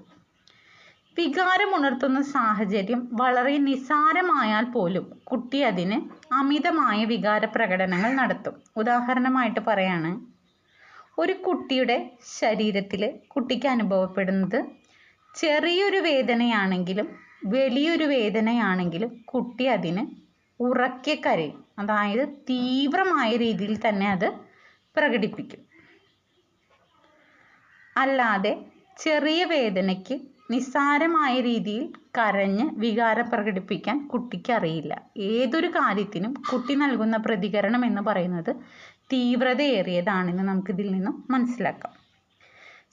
വികാരമുണർത്തുന്ന 1.17 2.21
സാഹചര്യം 2.21 3.09
വളരെ 3.11 3.57
നിസ്സാരമായാൽ 3.57 4.63
പോലും 4.71 5.21
കുട്ടി 5.23 5.61
അതിന് 5.61 5.97
അമിതമായ 6.33 7.05
വികാര 7.05 7.45
പ്രകടനങ്ങൾ 7.45 8.11
നടത്തും. 8.13 8.55
ഉദാഹരണമായിട്ട് 8.77 9.59
പറയാണ് 9.59 10.11
ഒരു 11.19 11.33
കുട്ടിയുടെ 11.33 11.97
ശരീരത്തിൽ 12.39 13.01
കുട്ടിക്ക് 13.27 13.67
അനുഭവപ്പെടുന്നത് 13.67 14.59
ചെറിയൊരു 15.35 15.97
വേദനയാണെങ്കിലും 15.97 17.07
വലിയൊരു 17.45 18.03
വേദനയാണെങ്കിലും 18.03 19.25
കുട്ടി 19.25 19.63
അതിന് 19.63 20.07
ഉറക്കെ 20.61 21.21
കരയും. 21.25 21.65
അതായത് 21.79 22.27
തീവ്രമായ 22.27 23.35
രീതിയിൽ 23.35 23.87
തന്നെ 23.87 24.11
അത് 24.11 24.33
പ്രകടിപ്പിക്കും. 24.97 25.61
അല്ലാതെ 27.97 28.65
ചെറിയ 28.97 29.45
വേദനയ്ക്ക് 29.45 30.19
നിസ്സാരമായ 30.51 31.41
രീതിയിൽ 31.41 31.93
കരഞ്ഞ് 32.17 32.69
വികാരം 32.73 33.29
പ്രകടിപ്പിക്കാൻ 33.29 34.07
കുട്ടിക്ക് 34.07 34.53
അറിയില്ല. 34.53 35.01
ഏതൊരു 35.17 35.67
കാര്യത്തിനും 35.67 36.33
കുട്ടി 36.53 36.75
നൽകുന്ന 36.75 37.17
പ്രതികരണം 37.17 37.85
എന്ന് 37.85 38.01
പറയുന്നത് 38.01 38.55
തീവ്രതയേറിയതാണെന്ന് 39.13 40.43
നമുക്കിതിൽ 40.43 40.91
നിന്നും 40.91 41.27
മനസ്സിലാക്കാം. 41.29 42.00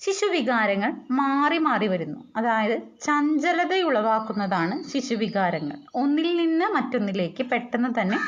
ശിശുവികാരങ്ങൾ 0.00 0.90
മാറി 1.10 1.58
മാറി 1.58 1.86
വരുന്നു. 1.88 2.32
അതായത് 2.36 2.82
ചഞ്ചലത 3.00 3.74
ഉളവാക്കുന്നതാണ് 3.84 4.84
ശിശുവികാരങ്ങൾ. 4.84 5.76
ഒന്നിൽ 5.94 6.36
നിന്ന് 6.36 6.64
മറ്റൊന്നിലേക്ക് 6.64 7.42
പെട്ടെന്ന് 7.50 8.00
തന്നെ 8.00 8.18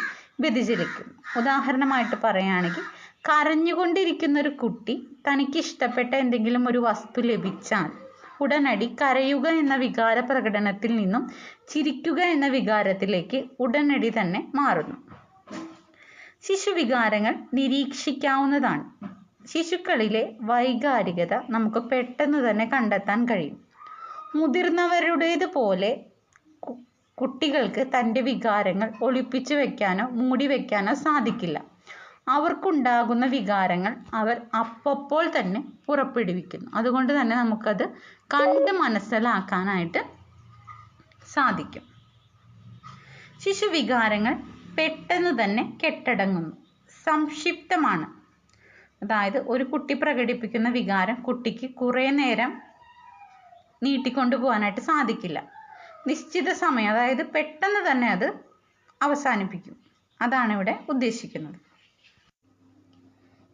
വ്യതിചലിക്കും 0.40 1.06
ഉദാഹരണമായിട്ട് 1.36 2.16
പറയുകയാണെങ്കിൽ 2.24 2.84
കരഞ്ഞുകൊണ്ടിരിക്കുന്ന 3.28 4.40
ഒരു 4.40 4.48
കുട്ടി 4.48 4.94
തനിക്ക് 5.28 5.58
ഇഷ്ടപ്പെട്ട 5.58 6.14
എന്തെങ്കിലും 6.14 6.68
ഒരു 6.68 6.78
വസ്തു 6.78 7.20
ലഭിച്ചാൽ 7.20 7.90
ഉടനടി 8.40 8.96
കരയുക 9.02 9.48
എന്ന 9.48 9.74
വികാര 9.76 10.20
പ്രകടനത്തിൽ 10.20 10.96
നിന്നും 10.96 11.24
ചിരിക്കുക 11.68 12.20
എന്ന 12.24 12.46
വികാരത്തിലേക്ക് 12.46 13.44
ഉടനടി 13.60 14.10
തന്നെ 14.10 14.50
മാറുന്നു. 14.54 14.96
ശിശുവികാരങ്ങൾ 16.42 17.34
നിരീക്ഷിക്കാവുന്നതാണ്. 17.54 18.84
ശിശുക്കളിലെ 19.52 20.36
വൈകാരികത 20.40 21.34
നമുക്ക് 21.50 21.76
പെട്ടെന്ന് 21.76 22.50
തന്നെ 22.50 22.64
കണ്ടെത്താൻ 22.72 23.24
കഴിയും. 23.24 23.64
മുതിർന്നവരുടേത് 24.34 25.46
പോലെ 25.52 26.00
കുട്ടികൾക്ക് 27.18 27.86
തന്റെ 27.98 28.20
വികാരങ്ങൾ 28.20 28.92
ഒളിപ്പിച്ചു 29.02 29.54
വെക്കാനോ 29.54 30.08
മൂടി 30.08 30.46
വെക്കാനോ 30.46 30.94
സാധിക്കില്ല. 30.94 31.64
അവർക്കുണ്ടാകുന്ന 32.28 33.26
വികാരങ്ങൾ 33.26 33.96
അവർ 34.14 34.40
അപ്പപ്പോൾ 34.58 35.30
തന്നെ 35.38 35.64
പുറപ്പെടുവിക്കുന്നു. 35.86 36.70
അതുകൊണ്ട് 36.74 37.20
തന്നെ 37.20 37.36
നമുക്കത് 37.36 37.84
കണ്ട് 38.34 38.72
മനസ്സിലാക്കാനായിട്ട് 38.72 39.98
സാധിക്കും. 41.32 41.82
ശിശു 43.40 43.66
വികാരങ്ങൾ 43.66 44.34
പെട്ടെന്ന് 44.78 45.44
തന്നെ 45.44 45.78
കെട്ടടങ്ങുന്നു. 45.84 46.56
സംക്ഷിപ്തമാണ്. 47.06 48.19
അതായത് 49.02 49.38
ഒരു 49.48 49.64
കുട്ടി 49.64 49.94
പ്രകടിപ്പിക്കുന്ന 49.94 50.68
വികാരം 50.68 51.14
കുട്ടിക്ക് 51.14 51.74
കുറേ 51.74 52.10
നേരം 52.10 52.60
നീട്ടിക്കൊണ്ടു 53.82 54.36
പോകാനായിട്ട് 54.36 54.80
സാധിക്കില്ല. 54.80 55.42
നിശ്ചിത 56.06 56.52
സമയം 56.52 56.90
അതായത് 56.90 57.26
പെട്ടെന്ന് 57.26 57.90
തന്നെ 57.90 58.08
അത് 58.08 58.32
അവസാനിപ്പിക്കും. 59.02 59.76
അതാണ് 60.22 60.52
ഇവിടെ 60.52 60.84
ഉദ്ദേശിക്കുന്നത്. 60.88 61.54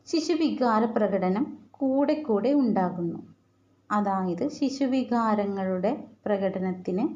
ശിശുവികാര 0.07 0.85
പ്രകടനം 0.85 1.59
കൂടെ 1.71 2.23
കൂടെ 2.23 2.53
ഉണ്ടാകുന്നു. 2.53 3.35
അതായത് 3.91 4.49
ശിശുവികാരങ്ങളുടെ 4.49 6.05
പ്രകടനത്തിന് 6.27 7.09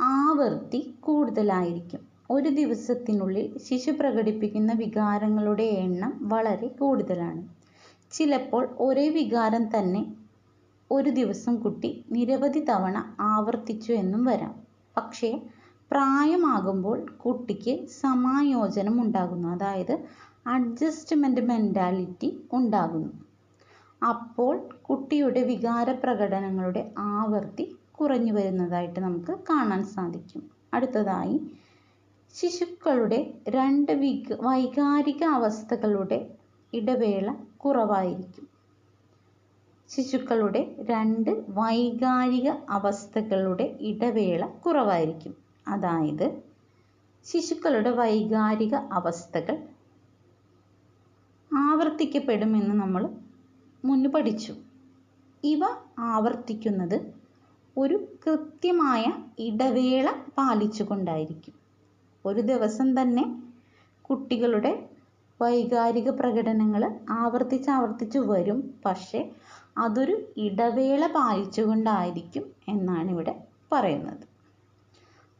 ആവൃത്തി 0.00 0.94
കൂടുതലായിരിക്കും. 1.00 2.07
ഒരു 2.30 2.48
ദിവസത്തിനുള്ളിൽ 2.48 3.58
ശിശു 3.58 3.90
പ്രകടിപ്പിക്കുന്ന 3.90 4.72
വികാരങ്ങളുടെ 4.72 5.62
എണ്ണം 5.62 6.28
വളരെ 6.28 6.68
കൂടുതലാണ്. 6.80 7.42
ചിലപ്പോൾ 8.12 8.76
ഒരേ 8.78 9.08
വികാരം 9.08 9.78
തന്നെ 9.78 10.02
ഒരു 10.90 11.10
ദിവസം 11.10 11.56
കുട്ടി 11.56 12.04
നിരവധി 12.12 12.64
തവണ 12.64 12.96
ആവർത്തിച്ചു 13.20 13.92
എന്നും 13.92 14.24
വരാം. 14.24 14.54
പക്ഷേ 14.96 15.30
പ്രായമാകുമ്പോൾ 15.90 17.06
കുട്ടിക്ക് 17.16 17.88
സമായോജനം 18.00 19.02
ഉണ്ടാകുന്നു. 19.02 19.48
അതായത് 19.48 19.94
അഡ്ജസ്റ്റ്മെന്റ് 20.46 21.40
മെന്റാലിറ്റി 21.40 22.40
ഉണ്ടാകുന്നു. 22.52 23.10
അപ്പോൾ 24.02 24.54
കുട്ടിയുടെ 24.90 25.42
വികാര 25.42 25.92
പ്രകടനങ്ങളുടെ 25.92 26.92
ആവൃത്തി 26.98 27.64
കുറഞ്ഞു 28.00 28.32
വരുന്നതായിട്ട് 28.32 29.00
നമുക്ക് 29.00 29.38
കാണാൻ 29.50 29.84
സാധിക്കും. 29.86 30.42
അടുത്തതായി 30.74 31.36
ശിശുക്കളുടെ 32.34 33.18
രണ്ട് 33.48 33.92
വിക 33.92 34.36
വൈകാരിക 34.40 35.24
അവസ്ഥകളുടെ 35.28 36.18
ഇടവേള 36.72 37.28
കുറവായിരിക്കും. 37.56 38.44
ശിശുക്കളുടെ 39.90 40.60
രണ്ട് 40.90 41.30
വൈകാരിക 41.50 42.48
അവസ്ഥകളുടെ 42.68 43.76
ഇടവേള 43.80 44.46
കുറവായിരിക്കും. 44.66 45.34
അതായത് 45.66 46.26
ശിശുക്കളുടെ 47.26 47.90
വൈകാരിക 47.92 48.74
അവസ്ഥകൾ 48.92 49.56
ആവർത്തിക്കപ്പെടുമെന്ന് 51.50 52.74
നമ്മൾ 52.74 53.02
മുന്ന് 53.84 54.08
പഠിച്ചു. 54.08 54.52
ഇവ 55.42 55.62
ആവർത്തിക്കുന്നത് 56.12 56.98
ഒരു 57.76 57.96
കൃത്യമായ 58.26 59.04
ഇടവേള 59.38 60.06
പാലിച്ചുകൊണ്ടായിരിക്കും. 60.38 61.54
ഒരു 62.28 62.40
ദിവസം 62.50 63.00
തന്നെ 63.00 63.24
കുട്ടികളുടെ 64.04 64.72
വൈകാരിക 65.40 66.08
പ്രകടനങ്ങൾ 66.20 66.82
ആവർത്തിച്ച് 67.10 67.70
ആവർത്തിച്ച് 67.70 68.18
വരും. 68.30 68.58
പക്ഷേ 68.86 69.20
അതൊരു 69.78 70.14
ഇടവേള 70.46 71.02
പാലിച്ചുകൊണ്ടായിരിക്കും 71.16 72.44
എന്നാണ് 72.68 73.10
ഇവിടെ 73.10 73.34
പറയുന്നത്. 73.72 74.24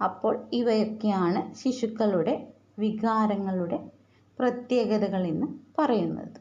അപ്പോൾ 0.00 0.34
ഇവയൊക്കെയാണ് 0.52 1.40
ശിശുക്കളുടെ 1.54 2.34
വികാരങ്ങളുടെ 2.78 3.78
പ്രത്യേകതകൾ 4.38 5.22
എന്ന് 5.26 5.46
പറയുന്നത്. 5.78 6.36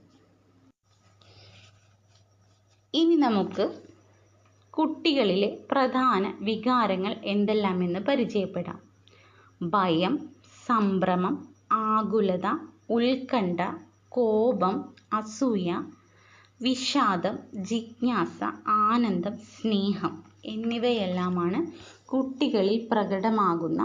ഇനി 2.93 3.15
നമുക്ക് 3.25 3.65
കുട്ടികളിലെ 4.73 5.49
പ്രധാന 5.71 6.23
വികാരങ്ങൾ 6.39 7.13
എന്തെല്ലാമെന്ന് 7.25 7.99
പരിചയപ്പെടാം. 7.99 8.79
ഭയം 9.61 10.13
സംഭ്രമം 10.67 11.35
ആകുലത 11.87 12.47
ഉത്കണ്ഠ 12.89 13.61
കോപം 14.09 14.75
അസൂയ 15.13 15.69
വിഷാദം 16.61 17.35
ജിജ്ഞാസ 17.69 18.39
ആനന്ദം 18.83 19.37
സ്നേഹം 19.51 20.13
എന്നിവയെല്ലാമാണ് 20.45 21.59
കുട്ടികളിൽ 22.05 22.87
പ്രകടമാകുന്ന 22.91 23.81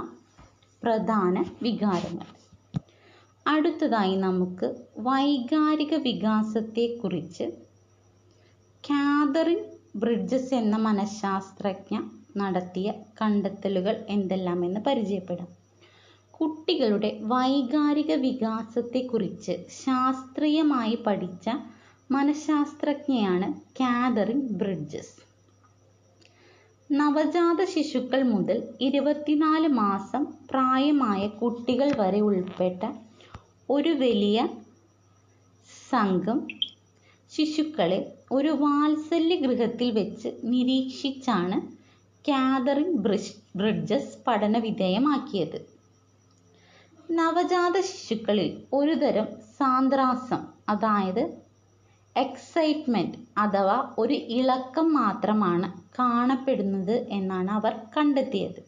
പ്രധാന 0.83 1.35
വികാരങ്ങൾ. 1.63 2.29
അടുത്തതായി 3.47 4.17
നമുക്ക് 4.17 4.69
വൈകാരിക 4.99 5.95
വികാസത്തെക്കുറിച്ച് 6.03 7.47
കാതറിൻ 8.85 9.61
ബ്രിഡ്ജസ് 9.97 10.55
എന്ന 10.55 10.77
മനഃശാസ്ത്രജ്ഞ 10.79 11.97
നടത്തിയ 12.37 12.89
കണ്ടെത്തലുകൾ 13.21 13.97
എന്തെല്ലാമെന്ന് 14.09 14.81
പരിചയപ്പെടാം. 14.81 15.51
കുട്ടികളുടെ 16.43 17.21
വൈകാരിക 17.23 18.13
വികാസത്തെക്കുറിച്ച് 18.15 19.67
ശാസ്ത്രീയമായി 19.85 20.95
പഠിച്ച 20.95 21.47
മനഃശാസ്ത്രജ്ഞയാണ് 22.11 23.53
കാതറിൻ 23.81 24.41
ബ്രിഡ്ജസ്. 24.41 25.21
നവജാത 26.91 27.65
ശിശുക്കൾ 27.65 28.23
മുതൽ 28.23 28.69
ഇരുപത്തിനാല് 28.81 29.69
മാസം 29.69 30.27
പ്രായമായ 30.51 31.29
കുട്ടികൾ 31.29 31.93
വരെ 31.97 32.21
ഉൾപ്പെട്ട 32.21 32.83
ഒരു 33.71 33.89
വലിയ 33.89 34.49
സംഘം 35.91 36.49
ശിശുക്കളെ 37.33 38.13
ഒരു 38.33 38.49
വാത്സല്യ 38.49 39.37
ഗൃഹത്തിൽ 39.37 39.91
വെച്ച് 39.91 40.29
നിരീക്ഷിച്ചാണ് 40.45 41.61
കാതറിൻ 42.29 42.97
ബ്രിഡ്ജസ് 43.57 44.25
പഠന 44.27 44.59
വിധേയമാക്കിയത് 44.59 45.72
നവജാത 47.09 47.81
ശിശുക്കളിൽ 47.81 48.67
ഒരുതരം 48.73 49.27
സാന്ദ്രാസം 49.59 50.43
അതായത് 50.69 51.23
എക്സൈറ്റ്മെന്റ് 52.17 53.19
അഥവാ 53.39 53.77
ഒരു 53.99 54.15
ഇളക്കം 54.39 54.93
മാത്രമാണ് 54.93 55.69
കാണപ്പെടുന്നത് 55.99 57.07
എന്നാണ് 57.11 57.51
അവർ 57.51 57.73
കണ്ടെത്തിയത്. 57.97 58.61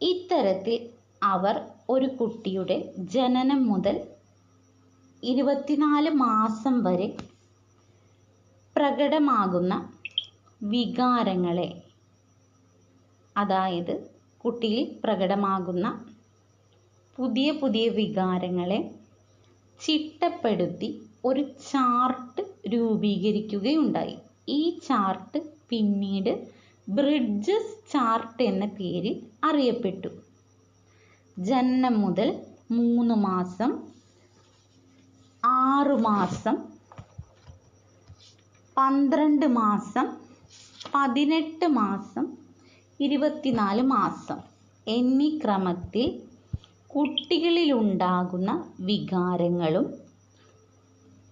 ഇത്തരത്തിൽ 0.00 0.76
അവർ 1.22 1.56
ഒരു 1.90 2.06
കുട്ടിയുടെ 2.06 2.76
ജനനം 3.14 3.66
മുതൽ 3.66 3.96
ഇരുപത്തിനാല് 5.22 6.10
മാസം 6.20 6.82
വരെ 6.82 7.08
പ്രകടമാകുന്ന 8.76 9.74
വികാരങ്ങളെ 10.60 11.68
അതായത് 13.36 14.13
കുട്ടിയിൽ 14.44 15.00
പ്രകടമാകുന്ന 15.04 15.86
പുതിയ 17.16 17.52
പുതിയ 17.52 17.88
വികാരങ്ങളെ 17.88 18.94
ചിട്ടപ്പെടുത്തി 19.80 20.88
ഒരു 21.24 21.42
ചാർട്ട് 21.42 22.42
രൂപീകരിക്കുകയുണ്ടായി. 22.68 24.18
ഈ 24.48 24.78
ചാർട്ട് 24.88 25.38
പിന്നീട് 25.68 26.32
ബ്രിഡ്ജസ് 26.88 27.92
ചാർട്ട് 27.92 28.42
എന്ന 28.42 28.66
പേരിൽ 28.66 29.14
അറിയപ്പെട്ടു. 29.44 30.08
ജനനം 31.38 32.00
മുതൽ 32.00 32.28
മൂന്ന് 32.70 33.14
മാസം 33.14 33.70
ആറു 35.44 35.94
മാസം 35.94 36.56
പന്ത്രണ്ട് 38.76 39.46
മാസം 39.46 40.06
പതിനെട്ട് 40.94 41.66
മാസം 41.66 42.43
ഇരുപത്തിനാല് 43.00 43.82
മാസം. 43.82 44.38
എന്നീ 44.86 45.38
ക്രമത്തിൽ 45.38 46.06
കുട്ടികളിലുണ്ടാകുന്ന 46.90 48.50
വികാരങ്ങളും 48.80 49.86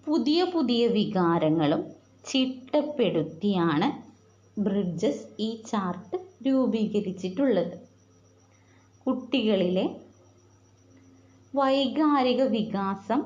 പുതിയ 0.05 0.43
പുതിയ 0.43 0.87
വികാരങ്ങളും 0.87 1.81
ചിട്ടപ്പെടുത്തിയാണ് 2.25 3.87
ബ്രിഡ്ജസ് 4.57 5.27
ഈ 5.39 5.63
ചാർട്ട് 5.71 6.17
രൂപീകരിച്ചിട്ടുള്ളത്. 6.47 7.75
കുട്ടികളിലെ 9.05 9.85
വൈകാരിക 11.53 12.41
വികാസം 12.41 13.21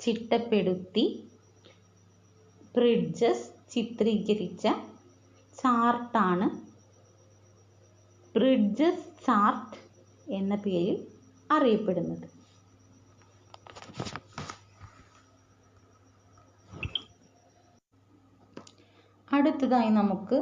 ചിട്ടപ്പെടുത്തി 0.00 1.04
ബ്രിഡ്ജസ് 2.74 3.46
ചിത്രീകരിച്ച 3.70 4.64
ചാർട്ടാണ് 5.58 6.67
ബ്രിഡ്ജസ് 8.34 9.24
ചാർട്ട് 9.26 9.76
എന്ന 10.30 10.54
പേരിൽ 10.56 10.96
അറിയപ്പെടുന്നത്. 11.50 12.26
അടുത്തതായി 19.28 19.88
നമുക്ക് 19.90 20.38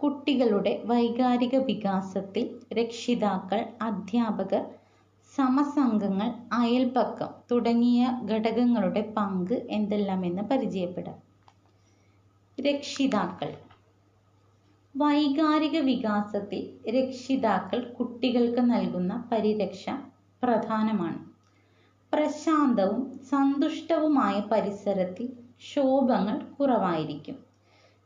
കുട്ടികളുടെ 0.00 0.82
വൈകാരിക 0.84 1.56
വികാസത്തിൽ 1.56 2.44
രക്ഷിതാക്കൾ 2.72 3.60
അധ്യാപകർ 3.82 4.62
സമസംഘങ്ങൾ 5.32 6.28
അയൽപക്കം 6.52 7.28
തുടങ്ങിയ 7.50 8.00
ഘടകങ്ങളുടെ 8.30 9.12
പങ്ക് 9.16 9.54
എന്തെല്ലാമെന്ന് 9.70 10.42
പരിചയപ്പെടാം. 10.42 11.18
രക്ഷിതാക്കൾ 12.58 13.50
വൈകാരിക 14.94 15.78
വികാസത്തിൽ 15.80 16.62
രക്ഷിതാക്കൾ 16.88 17.80
കുട്ടികൾക്ക് 17.98 18.60
നൽകുന്ന 18.70 19.28
പരിരക്ഷ 19.32 19.84
പ്രധാനമാണ്. 20.42 21.20
പ്രശാന്തവും 22.12 23.02
സന്തുഷ്ടവുമായ 23.22 24.40
പരിസരത്തിൽ 24.52 25.26
ക്ഷോഭങ്ങൾ 25.58 26.36
കുറവായിരിക്കും. 26.56 27.36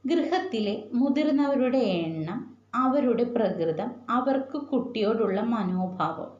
ഗൃഹത്തിലെ 0.04 0.74
മുതിർന്നവരുടെ 0.92 1.82
എണ്ണം 2.00 2.40
അവരുടെ 2.74 3.24
പ്രകൃതം 3.24 3.90
അവർക്ക് 4.10 4.58
കുട്ടിയോടുള്ള 4.66 5.40
മനോഭാവം 5.54 6.30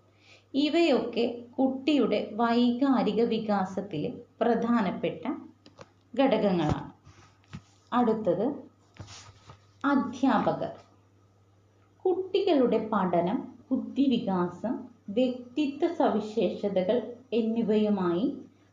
ഇവയൊക്കെ 0.55 1.25
കുട്ടിയുടെ 1.59 2.29
വൈകാരിക 2.33 3.23
വികാസത്തിലെ 3.25 4.11
പ്രധാനപ്പെട്ട 4.41 5.23
ഘടകങ്ങളാണ്. 6.15 6.91
അടുത്തത് 7.93 8.47
അധ്യാപകർ. 9.85 10.71
കുട്ടികളുടെ 12.05 12.89
പഠനം 12.93 13.39
ബുദ്ധിവികാസം 13.71 14.75
വ്യക്തിത്വ 15.09 15.89
സവിശേഷതകൾ 15.95 16.99
എന്നിവയുമായി 17.33 18.25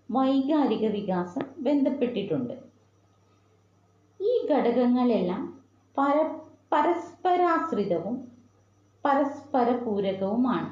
വൈകാരിക 0.10 0.86
വികാസം 0.91 1.45
ബന്ധപ്പെട്ടിട്ടുണ്ട്. 1.58 2.54
ഈ 4.19 4.34
ഘടകങ്ങളെല്ലാം 4.52 5.41
പര 5.97 6.15
പരസ്പരാശ്രിതവും 6.71 8.15
പരസ്പര 9.06 9.69
പൂരകവുമാണ് 9.86 10.69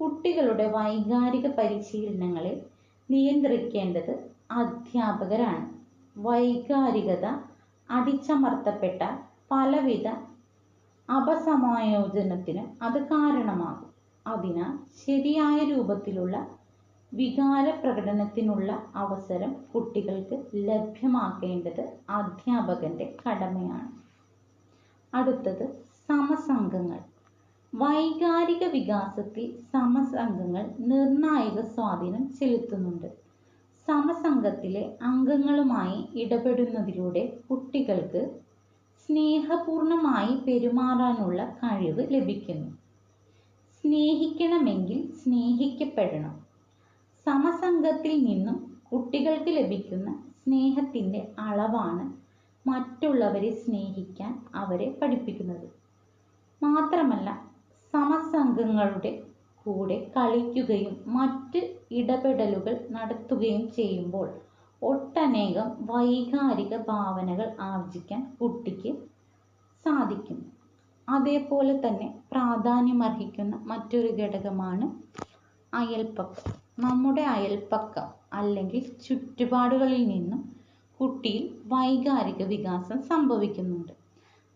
കുട്ടികളുടെ 0.00 0.66
വൈകാരിക 0.70 1.46
പരിശീലനങ്ങളെ 1.48 2.54
നിയന്ത്രിക്കേണ്ടത് 3.08 4.12
അധ്യാപകരാണ്. 4.50 5.64
വൈകാരികത 6.16 7.26
അടിച്ചമർത്തപ്പെട്ട 7.88 9.29
പലവിധ 9.50 10.08
അപസമായോജനത്തിന് 11.08 12.84
അത് 12.84 13.06
കാരണമാകും. 13.06 13.86
അതിനാൽ 14.26 14.72
ശരിയായ 15.06 15.58
രൂപത്തിലുള്ള 15.64 16.34
വികാര 17.12 17.70
പ്രകടനത്തിനുള്ള 17.82 18.82
അവസരം 18.94 19.56
കുട്ടികൾക്ക് 19.74 20.44
ലഭ്യമാക്കേണ്ടത് 20.54 21.82
അധ്യാപകന്റെ 22.10 23.16
കടമയാണ്. 23.22 23.90
അടുത്തത് 25.12 25.64
സമസംഗങ്ങൾ 26.08 27.00
വൈകാരിക 27.72 28.64
വികാസത്തിൽ 28.64 29.60
സമസംഗങ്ങൾ 29.72 30.64
നിർണായക 30.80 31.60
സ്വാധീനം 31.66 32.32
ചെലുത്തുന്നുണ്ട്. 32.38 33.08
സമസംഗത്തിലെ 33.88 34.96
അംഗങ്ങളുമായി 35.02 36.08
ഇടപെടുന്നതിലൂടെ 36.14 37.38
കുട്ടികൾക്ക് 37.50 38.22
സ്നേഹപൂർണമായി 39.10 40.34
പെരുമാറാനുള്ള 40.46 41.44
കഴിവ് 41.60 42.02
ലഭിക്കുന്നു. 42.10 42.68
സ്നേഹിക്കണമെങ്കിൽ 43.78 45.12
സ്നേഹിക്കപ്പെടണം. 45.12 46.34
സമസംഗത്തിൽ 47.26 48.24
നിന്നും 48.24 48.56
കുട്ടികൾക്ക് 48.92 49.50
ലഭിക്കുന്ന 49.56 50.10
സ്നേഹത്തിന്റെ 50.36 51.34
അളവാണ് 51.38 52.04
മറ്റുള്ളവരെ 52.66 53.50
സ്നേഹിക്കാൻ 53.50 54.32
അവരെ 54.54 54.88
പഠിപ്പിക്കുന്നത്. 55.02 55.66
മാത്രമല്ല 56.60 57.28
സമസംഘങ്ങളുടെ 57.94 59.12
കൂടെ 59.66 60.12
കളിക്കുകയും 60.16 60.94
മറ്റ് 61.06 61.62
ഇടപെടലുകൾ 61.90 62.76
നടത്തുകയും 62.90 63.70
ചെയ്യുമ്പോൾ 63.70 64.28
ഒട്ടനേകം 64.82 65.68
വൈകാരിക 65.90 66.74
ഭാവനകൾ 66.88 67.48
ആർജിക്കാൻ 67.62 68.36
കുട്ടിക്ക് 68.40 68.90
സാധിക്കും. 69.84 70.38
അതേപോലെ 71.08 71.74
തന്നെ 71.78 72.08
പ്രാധാന്യമർഹിക്കുന്ന 72.32 73.54
മറ്റൊരു 73.64 74.10
ഘടകമാണ് 74.20 74.86
അയൽപ്പക്കം 75.72 76.46
നമ്മുടെ 76.78 77.24
അയൽപ്പക്കം 77.28 78.06
അല്ലെങ്കിൽ 78.32 78.82
ചുറ്റുപാടുകളിൽ 79.00 80.02
നിന്നും 80.06 80.40
കുട്ടിയിൽ 81.00 81.44
വൈകാരിക 81.66 82.42
വികാസം 82.44 83.02
സംഭവിക്കുന്നുണ്ട്. 83.02 83.92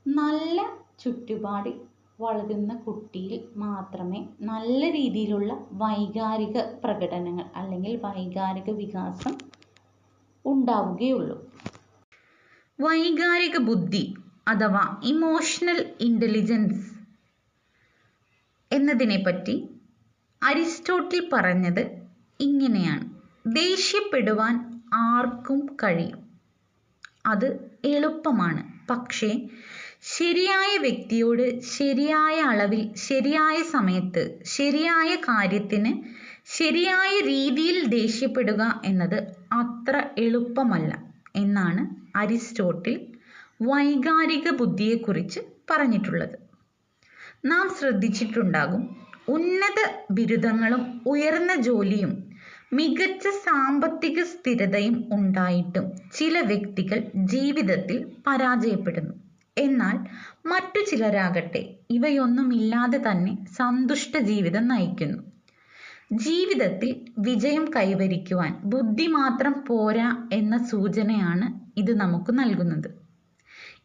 നല്ല 0.06 0.58
ചുറ്റുപാടിൽ 0.98 1.76
വളരുന്ന 2.18 2.72
കുട്ടിയിൽ 2.86 3.40
മാത്രമേ 3.56 4.20
നല്ല 4.40 4.90
രീതിയിലുള്ള 4.90 5.52
വൈകാരിക 5.72 6.58
പ്രകടനങ്ങൾ 6.84 7.46
അല്ലെങ്കിൽ 7.56 7.96
വൈകാരിക 8.02 8.70
വികാസം 8.72 9.32
ഉണ്ടാവുകയുള്ളൂ. 10.44 11.52
വൈകാരിക 12.80 13.56
ബുദ്ധി 13.58 14.14
അഥവാ 14.48 14.96
ഇമോഷണൽ 15.02 15.94
ഇന്റലിജൻസ് 16.00 16.94
എന്നതിനെപ്പറ്റി 18.70 19.68
അരിസ്റ്റോട്ടിൽ 20.42 21.30
പറഞ്ഞത് 21.32 21.82
ഇങ്ങനെയാണ്. 22.40 23.04
ദേഷ്യപ്പെടുവാൻ 23.46 24.54
ആർക്കും 24.94 25.76
കഴിയും. 25.82 26.20
അത് 27.26 27.48
എളുപ്പമാണ്. 27.84 28.62
പക്ഷേ 28.90 29.30
ശരിയായ 30.02 30.78
വ്യക്തിയോട് 30.78 31.60
ശരിയായ 31.60 32.40
അളവിൽ 32.40 32.94
ശരിയായ 32.94 33.62
സമയത്ത് 33.62 34.40
ശരിയായ 34.44 35.14
കാര്യത്തിന് 35.16 35.92
ശരിയായ 36.44 37.20
രീതിയിൽ 37.20 37.86
ദേഷ്യപ്പെടുക 37.88 38.82
എന്നത് 38.84 39.43
അത്ര 39.54 39.96
എളുപ്പമല്ല 40.18 40.92
എന്നാണ് 41.36 41.82
അരിസ്റ്റോട്ടിൽ 42.16 42.94
വൈകാരിക 43.62 44.50
ബുദ്ധിയെക്കുറിച്ച് 44.50 45.40
പറഞ്ഞിട്ടുള്ളത്. 45.70 46.36
നാം 47.44 47.68
ശ്രദ്ധിച്ചിട്ടുണ്ടാകും 47.78 48.82
ഉന്നത 49.28 49.80
ബിരുദങ്ങളും 50.10 51.02
ഉയർന്ന 51.06 51.54
ജോലിയും 51.54 52.12
മികച്ച 52.72 53.28
സാമ്പത്തിക 53.44 54.22
സ്ഥിരതയും 54.22 55.08
ഉണ്ടായിട്ടും 55.12 55.84
ചില 56.14 56.40
വ്യക്തികൾ 56.40 56.98
ജീവിതത്തിൽ 57.26 57.98
പരാജയപ്പെടുന്നു. 58.26 59.14
എന്നാൽ 59.56 59.96
മറ്റു 60.46 60.80
ചിലരാകട്ടെ 60.90 61.62
ഇവയൊന്നുമില്ലാതെ 61.90 62.98
തന്നെ 62.98 63.46
സന്തുഷ്ട 63.58 64.18
ജീവിതം 64.22 64.68
നയിക്കുന്നു. 64.68 65.20
ജീവിതത്തിൽ 66.14 67.00
വിജയം 67.18 67.70
കൈവരിക്കുവാൻ 67.76 68.60
ബുദ്ധി 68.64 69.06
മാത്രം 69.06 69.64
പോരാ 69.66 70.28
എന്ന 70.32 70.66
സൂചനയാണ് 70.66 71.60
ഇത് 71.76 71.96
നമുക്ക് 72.00 72.38
നൽകുന്നത്. 72.38 72.94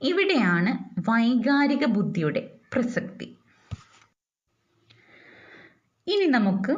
ഇവിടെയാണ് 0.01 0.99
വൈകാരിക 1.09 1.85
ബുദ്ധിയുടെ 1.85 2.51
പ്രസക്തി. 2.73 3.37
ഇനി 6.07 6.25
നമുക്ക് 6.25 6.71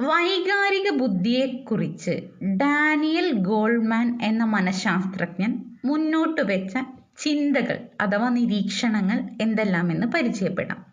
വൈകാരിക 0.00 0.90
ബുദ്ധിയെക്കുറിച്ച് 0.96 2.28
ഡാനിയൽ 2.44 3.32
ഗോൾമാൻ 3.32 4.18
എന്ന 4.22 4.44
മനഃശാസ്ത്രജ്ഞൻ 4.44 5.64
മുന്നോട്ട് 5.84 6.40
വെച്ച 6.40 6.76
ചിന്തകൾ 7.18 7.88
അഥവാ 8.00 8.28
നിരീക്ഷണങ്ങൾ 8.28 9.28
എന്തെല്ലാമെന്ന് 9.40 10.06
പരിചയപ്പെടാം. 10.06 10.85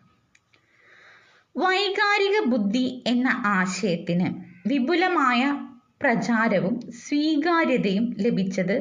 വൈകാരിക 1.56 2.36
ബുദ്ധി 2.44 3.02
എന്ന 3.06 3.42
ആശയത്തിന് 3.44 4.28
വിപുലമായ 4.66 5.42
പ്രചാരവും 6.02 6.80
സ്വീകാര്യതയും 6.92 8.16
ലഭിച്ചത് 8.18 8.74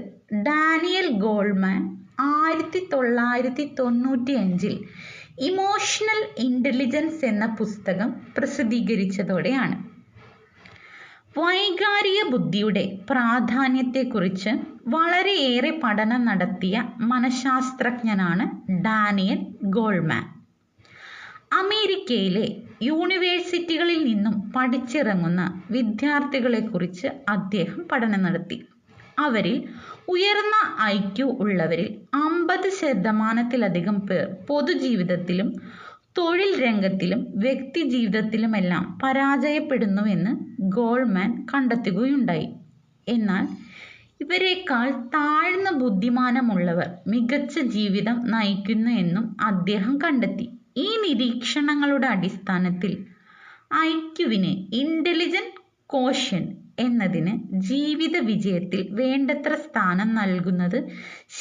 ഡാനിയൽ 0.48 1.08
ഗോൾമാൻ 1.18 1.82
ആയിരത്തി 2.20 2.88
തൊള്ളായിരത്തി 2.94 3.76
തൊണ്ണൂറ്റി 3.80 4.34
അഞ്ചിൽ 4.34 4.76
ഇമോഷണൽ 5.40 6.20
ഇന്റലിജൻസ് 6.38 7.26
എന്ന 7.26 7.46
പുസ്തകം 7.60 8.10
പ്രസിദ്ധീകരിച്ചതോടെയാണ്. 8.38 9.78
വൈകാരിക 11.38 12.20
ബുദ്ധിയുടെ 12.30 12.98
പ്രാധാന്യത്തെക്കുറിച്ച് 13.10 14.52
വളരെയേറെ 14.88 15.80
പഠനം 15.84 16.26
നടത്തിയ 16.26 16.76
മനഃശാസ്ത്രജ്ഞനാണ് 17.12 18.46
ഡാനിയൽ 18.82 19.40
ഗോൾമാൻ. 19.78 20.43
അമേരിക്കയിലെ 21.60 22.46
യൂണിവേഴ്സിറ്റികളിൽ 22.82 24.04
നിന്നും 24.04 24.52
പഠിച്ചിറങ്ങുന്ന 24.56 25.42
വിദ്യാർത്ഥികളെക്കുറിച്ച് 25.72 27.08
അദ്ദേഹം 27.30 27.88
പഠനം 27.92 28.24
നടത്തി. 28.24 28.58
അവരിൽ 29.20 29.58
ഉയർന്ന 30.10 30.56
ഐ 30.84 30.96
ക്യു 31.10 31.26
ഉള്ളവരിൽ 31.39 31.89
അമ്പത് 32.16 32.70
ശതമാനത്തിലധികം 32.80 33.98
പേർ 34.08 34.36
പൊതുജീവിതത്തിലും 34.50 35.50
തൊഴിൽ 36.18 36.63
രംഗത്തിലും 36.63 37.28
വ്യക്തി 37.36 37.82
ജീവിതത്തിലുമെല്ലാം 37.89 39.00
പരാജയപ്പെടുന്നുവെന്ന് 39.04 40.32
ഗോൾമാൻ 40.76 41.48
കണ്ടെത്തുകയുണ്ടായി. 41.54 42.50
എന്നാൽ 43.08 43.46
ഇവരെക്കാൾ 44.22 44.89
താഴ്ന്ന 45.16 45.70
ബുദ്ധിമാനമുള്ളവർ 45.78 46.89
മികച്ച 47.08 47.60
ജീവിതം 47.76 48.20
നയിക്കുന്നു 48.32 48.92
എന്നും 49.04 49.36
അദ്ദേഹം 49.42 49.98
കണ്ടെത്തി. 49.98 50.46
ഈ 50.76 50.88
നിരീക്ഷണങ്ങളുടെ 51.04 52.08
അടിസ്ഥാനത്തിൽ 52.08 52.94
ഐക്യുവിന് 53.86 54.52
ഇന്റലിജന്റ് 54.74 55.60
കോഷൻ 55.90 56.44
എന്നതിന് 56.80 57.34
ജീവിത 57.70 58.18
വിജയത്തിൽ 58.24 58.88
വേണ്ടത്ര 58.92 59.56
സ്ഥാനം 59.56 60.16
നൽകുന്നത് 60.16 60.78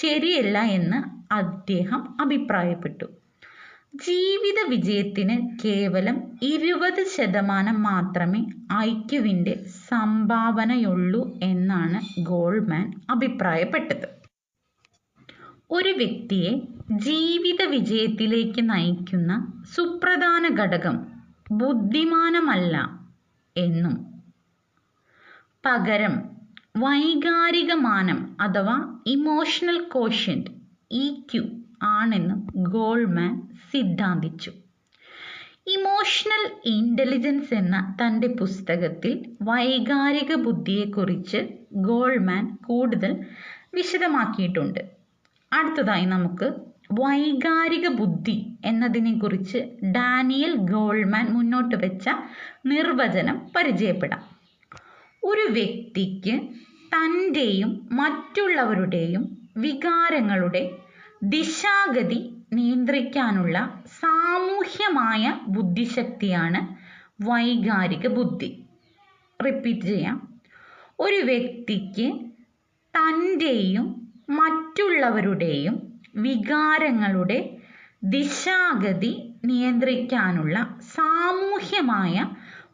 ശരിയല്ല 0.00 0.58
എന്ന് 0.76 0.98
അദ്ദേഹം 1.34 2.20
അഭിപ്രായപ്പെട്ടു. 2.20 3.06
ജീവിത 4.04 4.58
വിജയത്തിന് 4.68 5.34
കേവലം 5.62 6.16
ഇരുപത് 6.42 7.02
ശതമാനം 7.16 7.82
മാത്രമേ 7.82 8.40
ഐക്യുവിന്റെ 8.80 9.54
സംഭാവനയുള്ളൂ 9.90 11.22
എന്നാണ് 11.42 11.98
ഗോൾമാൻ 12.22 12.84
അഭിപ്രായപ്പെട്ടത്. 13.10 14.06
ഒരു 15.70 15.88
വ്യക്തിയെ 15.98 16.52
ജീവിത 16.90 17.62
വിജയത്തിലേക്ക് 17.68 18.70
നയിക്കുന്ന 18.70 19.32
സുപ്രധാന 19.74 20.54
ഘടകം 20.54 21.06
ബുദ്ധിമാനമല്ല 21.52 22.76
എന്നും. 23.56 23.94
പകരം 25.66 26.14
വൈകാരിക 26.76 27.72
മാനം 27.72 28.36
അഥവാ 28.40 29.00
ഇമോഷണൽ 29.06 29.80
കോഷ്യന്റ് 29.88 30.50
ഇ 30.92 31.24
ക്യു 31.32 31.42
ആണെന്നും 31.82 32.46
ഗോൾമാൻ 32.56 33.48
സിദ്ധാന്തിച്ചു. 33.72 34.50
ഇമോഷണൽ 35.66 36.50
ഇന്റലിജൻസ് 36.64 37.54
എന്ന 37.54 37.96
തന്റെ 38.02 38.28
പുസ്തകത്തിൽ 38.28 39.12
വൈകാരിക 39.42 40.34
ബുദ്ധിയെക്കുറിച്ച് 40.34 41.48
ഗോൾമാൻ 41.72 42.58
കൂടുതൽ 42.64 43.12
വിശദമാക്കിയിട്ടുണ്ട്. 43.74 44.80
അടുത്തതായി 45.52 46.04
നമുക്ക് 46.04 46.71
വൈകാരിക 46.98 47.88
ബുദ്ധി 47.88 48.58
എന്നതിനെക്കുറിച്ച് 48.64 49.58
ഡാനിയൽ 49.84 50.54
ഗോൾമാൻ 50.54 51.26
മുന്നോട്ട് 51.30 51.76
വെച്ച 51.76 52.08
നിർവചനം 52.66 53.50
പരിചയപ്പെടാം. 53.56 54.22
ഒരു 55.24 55.52
വ്യക്തിക്ക് 55.52 56.40
തന്റെയും 56.94 57.88
മറ്റുള്ളവരുടെയും 57.92 59.48
വികാരങ്ങളുടെ 59.56 60.70
ദിശാഗതി 61.22 62.30
നിയന്ത്രിക്കാനുള്ള 62.52 63.82
സാമൂഹ്യമായ 64.00 65.40
ബുദ്ധിശക്തിയാണ് 65.48 66.60
വൈകാരിക 67.24 68.06
ബുദ്ധി. 68.08 68.64
റിപ്പീറ്റ് 69.46 69.86
ചെയ്യാം. 69.86 70.40
ഒരു 71.00 71.16
വ്യക്തിക്ക് 71.16 72.06
തന്റെയും 72.94 74.12
മറ്റുള്ളവരുടെയും 74.30 75.91
വികാരങ്ങളുടെ 76.14 77.38
ദിശാഗതി 78.04 79.12
നിയന്ത്രിക്കാനുള്ള 79.44 80.56
സാമൂഹ്യമായ 80.94 82.16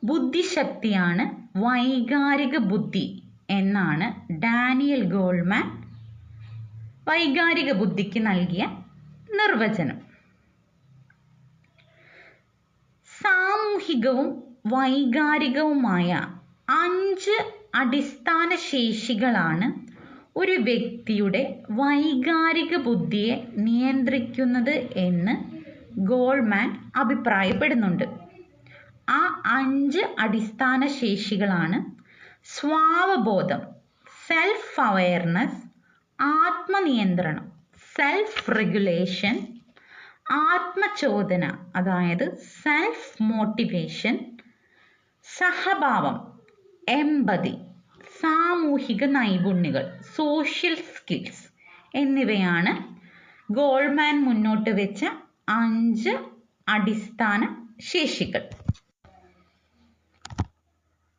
ബുദ്ധിശക്തിയാണ് 0.05 1.24
വൈകാരിക 1.59 2.57
ബുദ്ധി 2.57 3.07
എന്നാണ് 3.51 4.07
ഡാനിയൽ 4.32 5.05
ഗോൾമാൻ 5.12 5.66
വൈകാരിക 7.07 7.72
ബുദ്ധിക്ക് 7.72 8.26
നൽകിയ 8.26 8.62
നിർവചനം. 9.30 9.99
സാമൂഹികവും 13.11 14.28
വൈകാരികവുമായ 14.66 16.11
അഞ്ച് 16.78 17.36
അടിസ്ഥാന 17.74 18.55
ശേഷികളാണ് 18.70 19.66
ഒരു 20.39 20.55
വ്യക്തിയുടെ 20.68 21.41
വൈകാരിക 21.78 22.76
ബുദ്ധിയെ 22.86 23.34
നിയന്ത്രിക്കുന്നത് 23.66 24.74
എന്ന് 25.07 25.34
ഗോൾമാൻ 26.11 26.68
അഭിപ്രായപ്പെടുന്നുണ്ട്. 27.03 28.05
ആ 29.09 29.20
അഞ്ച് 29.59 30.03
അടിസ്ഥാന 30.24 30.80
ശേഷികളാണ് 31.01 31.78
സ്വാവബോധം 32.55 33.62
സെൽഫ് 34.26 34.80
അവയർനെസ് 34.80 35.61
ആത്മനിയന്ത്രണം 36.18 37.47
സെൽഫ് 37.97 38.45
റെഗുലേഷൻ 38.59 39.36
ആത്മചോദന 40.51 41.45
അതായത് 41.76 42.26
സെൽഫ് 42.62 43.22
മോട്ടിവേഷൻ 43.22 44.16
സഹഭാവം 45.26 46.16
എമ്പതി 47.01 47.55
സാമൂഹിക 48.20 49.05
നൈപുണ്യങ്ങൾ. 49.16 49.84
സോഷ്യൽ 50.19 50.75
സ്കിൽസ് 50.75 51.45
എന്നിവയാണ് 51.95 52.97
ഗോൾമാൻ 53.53 54.25
മുന്നോട്ട് 54.25 54.71
വെച്ച 54.71 55.05
അഞ്ച് 55.49 56.11
അടിസ്ഥാന 56.69 57.66
ശേഷികൾ. 57.81 58.49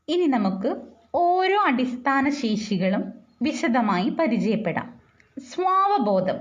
ഇനി 0.08 0.26
നമുക്ക് 0.26 0.76
ഓരോ 1.16 1.62
അടിസ്ഥാന 1.62 2.30
ശേഷികളും 2.30 3.14
വിശദമായി 3.41 4.10
പരിചയപ്പെടാം. 4.10 5.02
സ്വാവബോധം. 5.39 6.38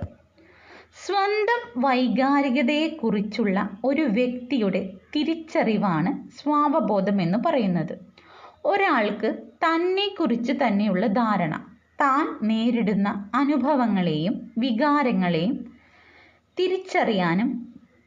സ്വന്തം 1.07 1.81
വൈകാരികതയെക്കുറിച്ചുള്ള 1.81 3.71
ഒരു 3.85 4.03
വ്യക്തിയുടെ 4.03 4.93
തിരിച്ചറിവാണ് 5.17 6.39
സ്വാവബോധം 6.39 7.23
എന്ന് 7.23 7.39
പറയുന്നത്. 7.47 7.99
ഒരാൾക്ക് 8.65 9.35
തന്നെക്കുറിച്ച് 9.67 10.53
തന്നെയുള്ള 10.67 11.07
ധാരണ. 11.07 11.78
താൻ 12.01 12.39
നേരിടുന്ന 12.43 13.31
അനുഭവങ്ങളെയും 13.35 14.53
വികാരങ്ങളെയും 14.59 15.55
തിരിച്ചറിയാനും 16.59 17.49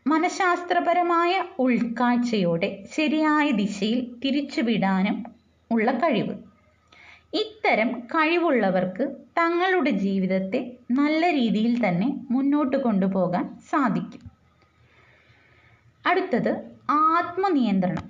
മനഃശാസ്ത്രപരമായ 0.08 1.44
ഉൾക്കാഴ്ചയോടെ 1.60 2.84
ശരിയായ 2.96 3.52
ദിശയിൽ 3.52 4.16
തിരിച്ചുവിടാനും 4.26 5.24
ഉള്ള 5.72 5.92
കഴിവ്. 5.92 6.36
ഇത്തരം 7.34 8.00
കഴിവുള്ളവർക്ക് 8.00 9.04
തങ്ങളുടെ 9.38 9.90
ജീവിതത്തെ 9.90 10.78
നല്ല 10.92 11.32
രീതിയിൽ 11.32 11.88
തന്നെ 11.88 12.08
മുന്നോട്ട് 12.32 12.78
കൊണ്ടുപോകാൻ 12.78 13.58
സാധിക്കും. 13.72 14.24
അടുത്തത് 16.06 16.52
ആത്മനിയന്ത്രണം. 16.90 18.08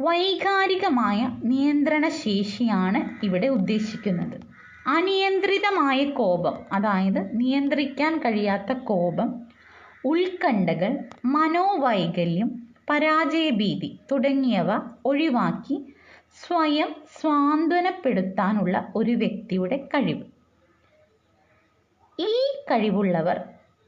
വൈകാരികമായ 0.00 1.28
നിയന്ത്രണ 1.44 2.08
ശേഷിയാണ് 2.08 3.24
ഇവിടെ 3.24 3.46
ഉദ്ദേശിക്കുന്നത്. 3.46 4.55
അനിയന്ത്രിതമായ 4.86 6.04
കോപം 6.10 6.66
അതായത് 6.72 7.40
നിയന്ത്രിക്കാൻ 7.40 8.18
കഴിയാത്ത 8.18 8.72
കോപം 8.72 9.28
ഉത്കണ്ഠകൾ 10.04 10.92
മനോവൈകല്യം 11.24 12.50
പരാജയഭീതി 12.90 13.98
തുടങ്ങിയവ 14.12 14.70
ഒഴിവാക്കി 15.04 15.94
സ്വയം 16.34 16.94
സ്വാന്തനപ്പെടുത്താനുള്ള 17.20 18.92
ഒരു 18.94 19.10
വ്യക്തിയുടെ 19.10 19.76
കഴിവ്. 19.76 20.24
ഈ 22.18 22.32
കഴിവുള്ളവർ 22.70 23.38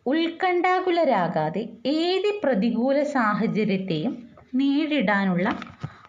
ഉത്കണ്ഠാകുലരാകാതെ 0.06 1.62
ഏത് 1.86 2.42
പ്രതികൂല 2.42 3.02
സാഹചര്യത്തെയും 3.02 4.14
നേരിടാനുള്ള 4.54 5.48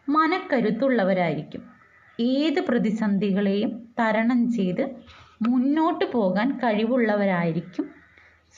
മനക്കരുത്തുള്ളവരായിരിക്കും. 0.09 1.63
ഏത് 2.19 2.59
പ്രതിസന്ധികളെയും 2.59 3.71
തരണം 3.99 4.51
ചെയ്ത് 4.51 4.83
മുന്നോട്ട് 5.49 6.05
പോകാൻ 6.11 6.57
കഴിവുള്ളവരായിരിക്കും 6.57 7.85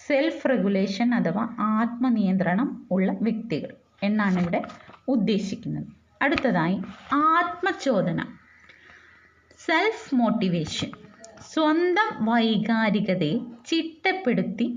സെൽഫ് 0.07 0.49
റെഗുലേഷൻ 0.49 1.15
അഥവാ 1.15 1.47
ആത്മനിയന്ത്രണം 1.59 2.87
ഉള്ള 2.91 3.11
വ്യക്തികൾ 3.21 3.71
എന്നാണ് 4.03 4.39
ഇവിടെ 4.39 4.61
ഉദ്ദേശിക്കുന്നത്. 5.07 5.87
അടുത്തതായി 6.21 6.77
ആത്മചോദന. 7.13 8.19
സെൽഫ് 9.59 10.15
മോട്ടിവേഷൻ 10.15 10.91
സ്വന്തം 11.53 12.25
വൈകാരികതയെ 12.25 13.37
ചിട്ടപ്പെടുത്തി 13.65 14.67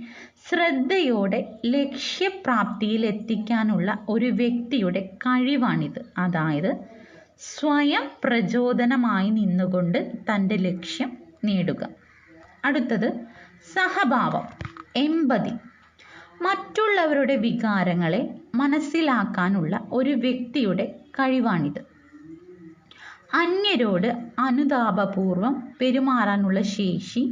ശ്രദ്ധയോടെ 0.48 1.40
ലക്ഷ്യപ്രാപ്തിയിൽ 1.66 3.06
എത്തിക്കാനുള്ള 3.06 3.98
ഒരു 4.08 4.26
വ്യക്തിയുടെ 4.26 5.16
കഴിവാണിത്. 5.26 6.00
അതായത് 6.18 6.70
സ്വയം 7.41 8.11
പ്രചോദനമായി 8.24 9.30
നിന്നുകൊണ്ട് 9.30 10.12
തന്റെ 10.30 10.57
ലക്ഷ്യം 10.57 11.11
നേടുക. 11.45 11.89
അടുത്തത് 12.64 13.09
സഹഭാവം 13.74 14.47
എമ്പതി. 14.97 15.53
മറ്റുള്ളവരുടെ 16.43 17.37
വികാരങ്ങളെ 17.37 18.20
മനസ്സിലാക്കാനുള്ള 18.55 19.89
ഒരു 19.93 20.11
വ്യക്തിയുടെ 20.11 20.87
കഴിവാണിത്. 21.11 21.80
അന്യരോട് 23.35 24.09
അനുതാപപൂർവം 24.39 25.74
പെരുമാറാനുള്ള 25.80 26.62
ശേഷി 26.62 27.22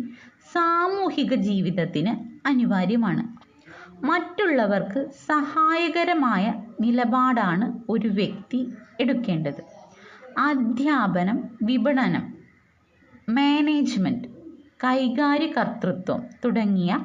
സാമൂഹിക 0.53 1.35
ജീവിതത്തിന് 1.35 2.13
അനിവാര്യമാണ്. 2.49 3.25
മറ്റുള്ളവർക്ക് 4.05 5.11
സഹായകരമായ 5.27 6.45
നിലപാടാണ് 6.81 7.83
ഒരു 7.89 8.09
വ്യക്തി 8.09 8.61
എടുക്കേണ്ടത്. 9.01 9.63
അധ്യാപനം 10.39 11.51
വിപണനം 11.63 12.35
മാനേജ്മെന്റ് 13.31 14.29
കൈകാര്യകർത്തൃത്വം 14.85 16.29
തുടങ്ങിയ 16.45 16.99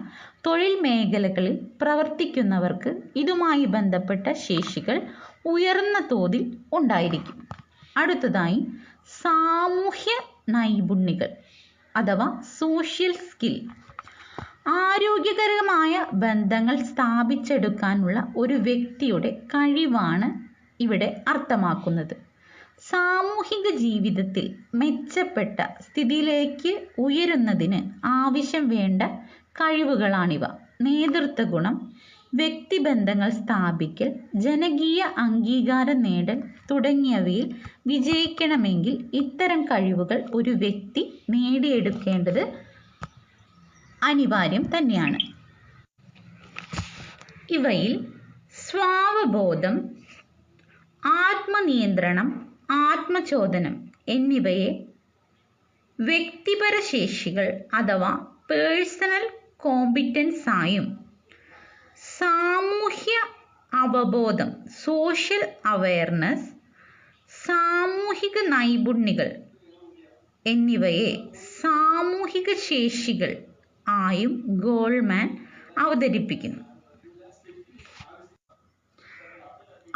തൊഴിൽ 0.45 0.81
മേഖലകളിൽ 0.81 1.59
പ്രവർത്തിക്കുന്നവർക്ക് 1.81 3.03
ഇതുമായി 3.15 3.65
ബന്ധപ്പെട്ട 3.65 4.31
ശേഷികൾ 4.31 5.01
ഉയർന്ന 5.45 5.99
തോതിൽ 6.11 6.57
ഉണ്ടായിരിക്കും. 6.73 7.47
അടുത്തതായി 7.97 8.67
സാമൂഹ്യ 9.07 10.09
നൈപുണ്യങ്ങൾ 10.49 11.29
അഥവാ 11.95 12.41
സോഷ്യൽ 12.59 13.11
സ്കിൽ 13.11 13.67
ആരോഗ്യകരമായ 14.67 16.05
ബന്ധങ്ങൾ 16.13 16.75
സ്ഥാപിച്ചെടുക്കാനുള്ള 16.75 18.27
ഒരു 18.35 18.53
വ്യക്തിയുടെ 18.53 19.41
കഴിവാണ് 19.45 20.47
ഇവിടെ 20.79 21.23
അർത്ഥമാക്കുന്നത്. 21.27 22.26
സാമൂഹിക 22.81 23.77
ജീവിതത്തിൽ 23.77 24.45
മെച്ചപ്പെട്ട 24.75 25.57
സ്ഥിതിയിലേക്ക് 25.79 26.71
ഉയരുന്നതിന് 26.99 27.79
ആവശ്യം 28.03 28.69
വേണ്ട 28.69 29.01
കഴിവുകളാണിവ. 29.51 30.43
നേതൃത്വ 30.81 31.43
ഗുണം 31.43 31.75
വ്യക്തിബന്ധങ്ങൾ 32.33 33.29
സ്ഥാപിക്കൽ 33.29 34.09
ജനകീയ 34.35 35.01
അംഗീകാരം 35.17 36.01
നേടൽ 36.01 36.37
തുടങ്ങിയവയിൽ 36.71 37.47
വിജയിക്കണമെങ്കിൽ 37.87 39.09
ഇത്തരം 39.13 39.65
കഴിവുകൾ 39.65 40.25
ഒരു 40.33 40.49
വ്യക്തി 40.49 41.03
നേടിയെടുക്കേണ്ടത് 41.29 42.43
അനിവാര്യം 44.01 44.77
തന്നെയാണ്. 44.77 45.19
ഇവയിൽ 47.49 47.93
സ്വാവബോധം 48.65 49.75
ആത്മനിയന്ത്രണം 51.03 52.46
ആത്മചോദനം 52.69 53.75
എന്നിവയെ 54.07 54.69
വ്യക്തിപര 55.99 56.79
ശേഷികൾ 56.91 57.47
അഥവാ 57.73 58.11
പേഴ്സണൽ 58.49 59.23
കോമ്പിറ്റൻസ് 59.57 60.49
ആയും 60.49 60.87
സാമൂഹ്യ 62.17 63.15
അവബോധം 63.71 64.49
സോഷ്യൽ 64.83 65.43
അവയർനെസ് 65.65 66.47
സാമൂഹിക 67.31 68.47
നൈപുണ്യങ്ങൾ 68.47 69.29
എന്നിവയെ 70.45 71.09
സാമൂഹിക 71.61 72.53
ശേഷികൾ 72.69 73.31
ആയും 73.85 74.33
ഗോൾമാൻ 74.59 75.27
അവതരിപ്പിക്കുന്നു. 75.77 76.66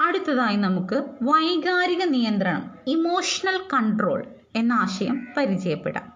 അടുത്തതായി 0.01 0.55
നമുക്ക് 0.55 1.03
വൈകാരിക 1.21 2.03
നിയന്ത്രണം 2.03 2.71
ഇമോഷണൽ 2.87 3.61
കൺട്രോൾ 3.73 4.25
എന്ന 4.55 4.73
ആശയം 4.73 5.27
പരിചയപ്പെടാം. 5.37 6.13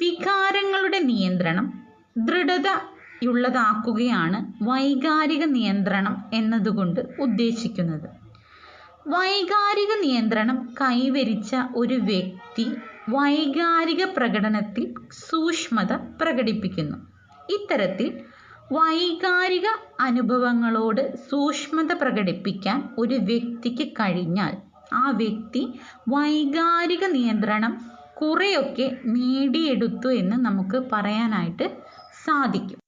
വികാരങ്ങളുടെ 0.00 0.98
നിയന്ത്രണം 0.98 1.86
ദൃഢതയുള്ളതാക്കുകയാണ് 2.18 4.64
വൈകാരിക 4.64 5.44
നിയന്ത്രണം 5.44 6.24
എന്നതുകൊണ്ട് 6.32 7.00
ഉദ്ദേശിക്കുന്നത്. 7.20 8.08
വൈകാരിക 9.08 10.00
നിയന്ത്രണം 10.00 10.74
കൈവരിച്ച 10.80 11.56
ഒരു 11.74 11.94
വ്യക്തി 11.94 12.72
വൈകാരിക 13.08 14.04
പ്രകടനത്തിൽ 14.04 14.94
സൂക്ഷ്മത 15.12 15.92
പ്രകടിപ്പിക്കുന്നു. 15.92 16.96
ഇത്തരത്തിൽ 17.50 18.31
വൈകാരിക 18.70 19.66
അനുഭവങ്ങളോട് 20.00 21.16
സൂക്ഷ്മത 21.16 21.92
പ്രകടിപ്പിക്കാൻ 21.92 22.94
ഒരു 22.98 23.14
വ്യക്തിക്ക് 23.14 23.92
കഴിഞ്ഞാൽ 23.92 24.56
ആ 24.92 25.10
വ്യക്തി 25.10 25.62
വൈകാരിക 26.08 27.04
നിയന്ത്രണം 27.06 27.72
കുറെയൊക്കെ 28.14 28.98
നേടിയെടുത്തു 29.06 30.08
എന്ന് 30.08 30.36
നമുക്ക് 30.36 30.82
പറയാനായിട്ട് 30.92 31.66
സാധിക്കും. 32.24 32.78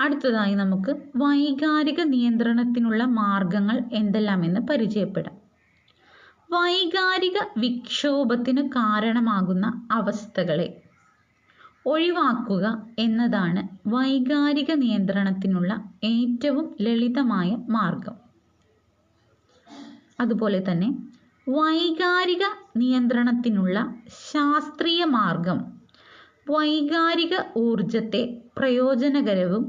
അടുത്തതായി 0.00 0.54
നമുക്ക് 0.54 0.96
വൈകാരിക 1.16 2.00
നിയന്ത്രണത്തിനുള്ള 2.02 3.04
മാർഗങ്ങൾ 3.04 3.80
എന്തെല്ലാമെന്ന് 3.92 4.60
പരിചയപ്പെടാം. 4.60 5.36
വൈകാരിക 6.52 7.38
വിക്ഷോഭത്തിന് 7.56 8.68
കാരണമാകുന്ന 8.68 9.88
അവസ്ഥകളെ 9.90 10.82
ഒഴിവാക്കുക 11.86 12.66
എന്നതാണ് 12.98 13.62
വൈകാരിക 13.88 14.72
നിയന്ത്രണത്തിനുള്ള 14.72 15.72
ഏറ്റവും 16.04 16.76
ലളിതമായ 16.80 17.56
മാർഗം. 17.68 18.16
അതുപോലെ 20.20 20.62
തന്നെ 20.68 20.88
വൈകാരിക 21.48 22.44
നിയന്ത്രണത്തിനുള്ള 22.76 23.78
ശാസ്ത്രീയ 24.32 25.04
മാർഗം 25.04 25.58
വൈകാരിക 26.48 27.34
ഊർജത്തെ 27.56 28.22
പ്രയോജനകരവും 28.56 29.64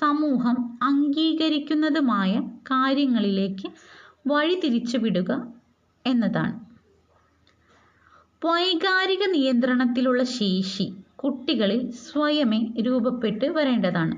സമൂഹം 0.00 0.56
അംഗീകരിക്കുന്നതുമായ 0.82 2.32
കാര്യങ്ങളിലേക്ക് 2.70 3.68
വഴിതിരിച്ചുവിടുക 4.26 5.30
എന്നതാണ്. 6.06 6.56
വൈകാരിക 8.44 9.24
നിയന്ത്രണത്തിലുള്ള 9.30 10.22
ശേഷി 10.24 10.86
കുട്ടികളിൽ 11.18 11.92
സ്വയമേ 12.06 12.60
രൂപപ്പെട്ട് 12.80 13.46
വരേണ്ടതാണ്. 13.46 14.16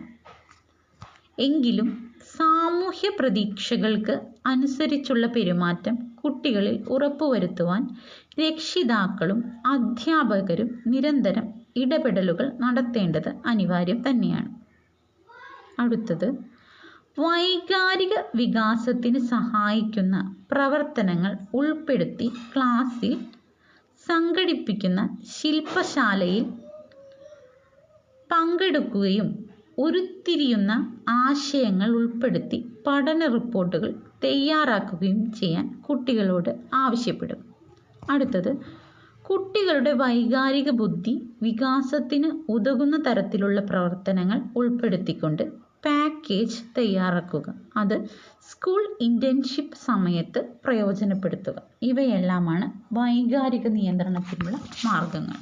എങ്കിലും 1.39 1.89
സാമൂഹ്യ 2.37 3.09
പ്രതീക്ഷകൾക്ക് 3.09 4.15
അനുസരിച്ചുള്ള 4.47 5.27
പെരുമാറ്റം 5.27 5.95
കുട്ടികളിൽ 6.25 6.85
ഉറപ്പുവരുത്തുവാൻ 6.89 7.83
രക്ഷിതാക്കളും 8.41 9.39
അധ്യാപകരും 9.67 10.83
നിരന്തരം 10.87 11.47
ഇടപെടലുകൾ 11.77 12.53
നടത്തേണ്ടത് 12.59 13.37
അനിവാര്യം 13.47 14.09
തന്നെയാണ്. 14.09 14.51
അടുത്തത് 15.79 16.29
വൈകാരിക 17.19 18.15
വികാസത്തിന് 18.37 19.19
സഹായിക്കുന്ന 19.19 20.17
പ്രവർത്തനങ്ങൾ 20.51 21.33
ഉൾപ്പെടുത്തി 21.55 22.29
ക്ലാസ്സിൽ 22.55 23.13
സംഘടിപ്പിക്കുന്ന 24.07 25.01
ശില്പശാലയിൽ 25.33 26.45
പങ്കെടുക്കുകയും 28.31 29.29
ഉരുത്തിരിയുന്ന 29.79 30.73
ആശയങ്ങൾ 31.09 31.91
ഉൾപ്പെടുത്തി 31.91 32.83
പഠന 32.87 33.27
റിപ്പോർട്ടുകൾ 33.27 33.91
തയ്യാറാക്കുകയും 34.25 35.33
ചെയ്യാൻ 35.33 35.83
കുട്ടികളോട് 35.89 36.51
ആവശ്യപ്പെടും. 36.75 37.41
അടുത്തത് 38.11 38.53
കുട്ടികളുടെ 39.25 39.93
വൈകാരിക 39.93 40.71
ബുദ്ധി 40.71 41.15
വികാസത്തിന് 41.43 42.31
ഉതകുന്ന 42.49 42.97
തരത്തിലുള്ള 43.07 43.61
പ്രവർത്തനങ്ങൾ 43.61 44.41
ഉൾപ്പെടുത്തിക്കൊണ്ട് 44.57 45.45
പാക്കേജ് 45.85 46.59
തയ്യാറാക്കുക. 46.79 47.47
അത് 47.77 47.97
സ്കൂൾ 48.51 48.97
ഇന്റേൺഷിപ്പ് 49.01 49.77
സമയത്ത് 49.87 50.41
പ്രയോജനപ്പെടുത്തുക. 50.65 51.57
ഇവയെല്ലാമാണ് 51.83 52.67
വൈകാരിക 52.95 53.69
നിയന്ത്രണത്തിനുള്ള 53.69 54.57
മാർഗങ്ങൾ. 54.87 55.39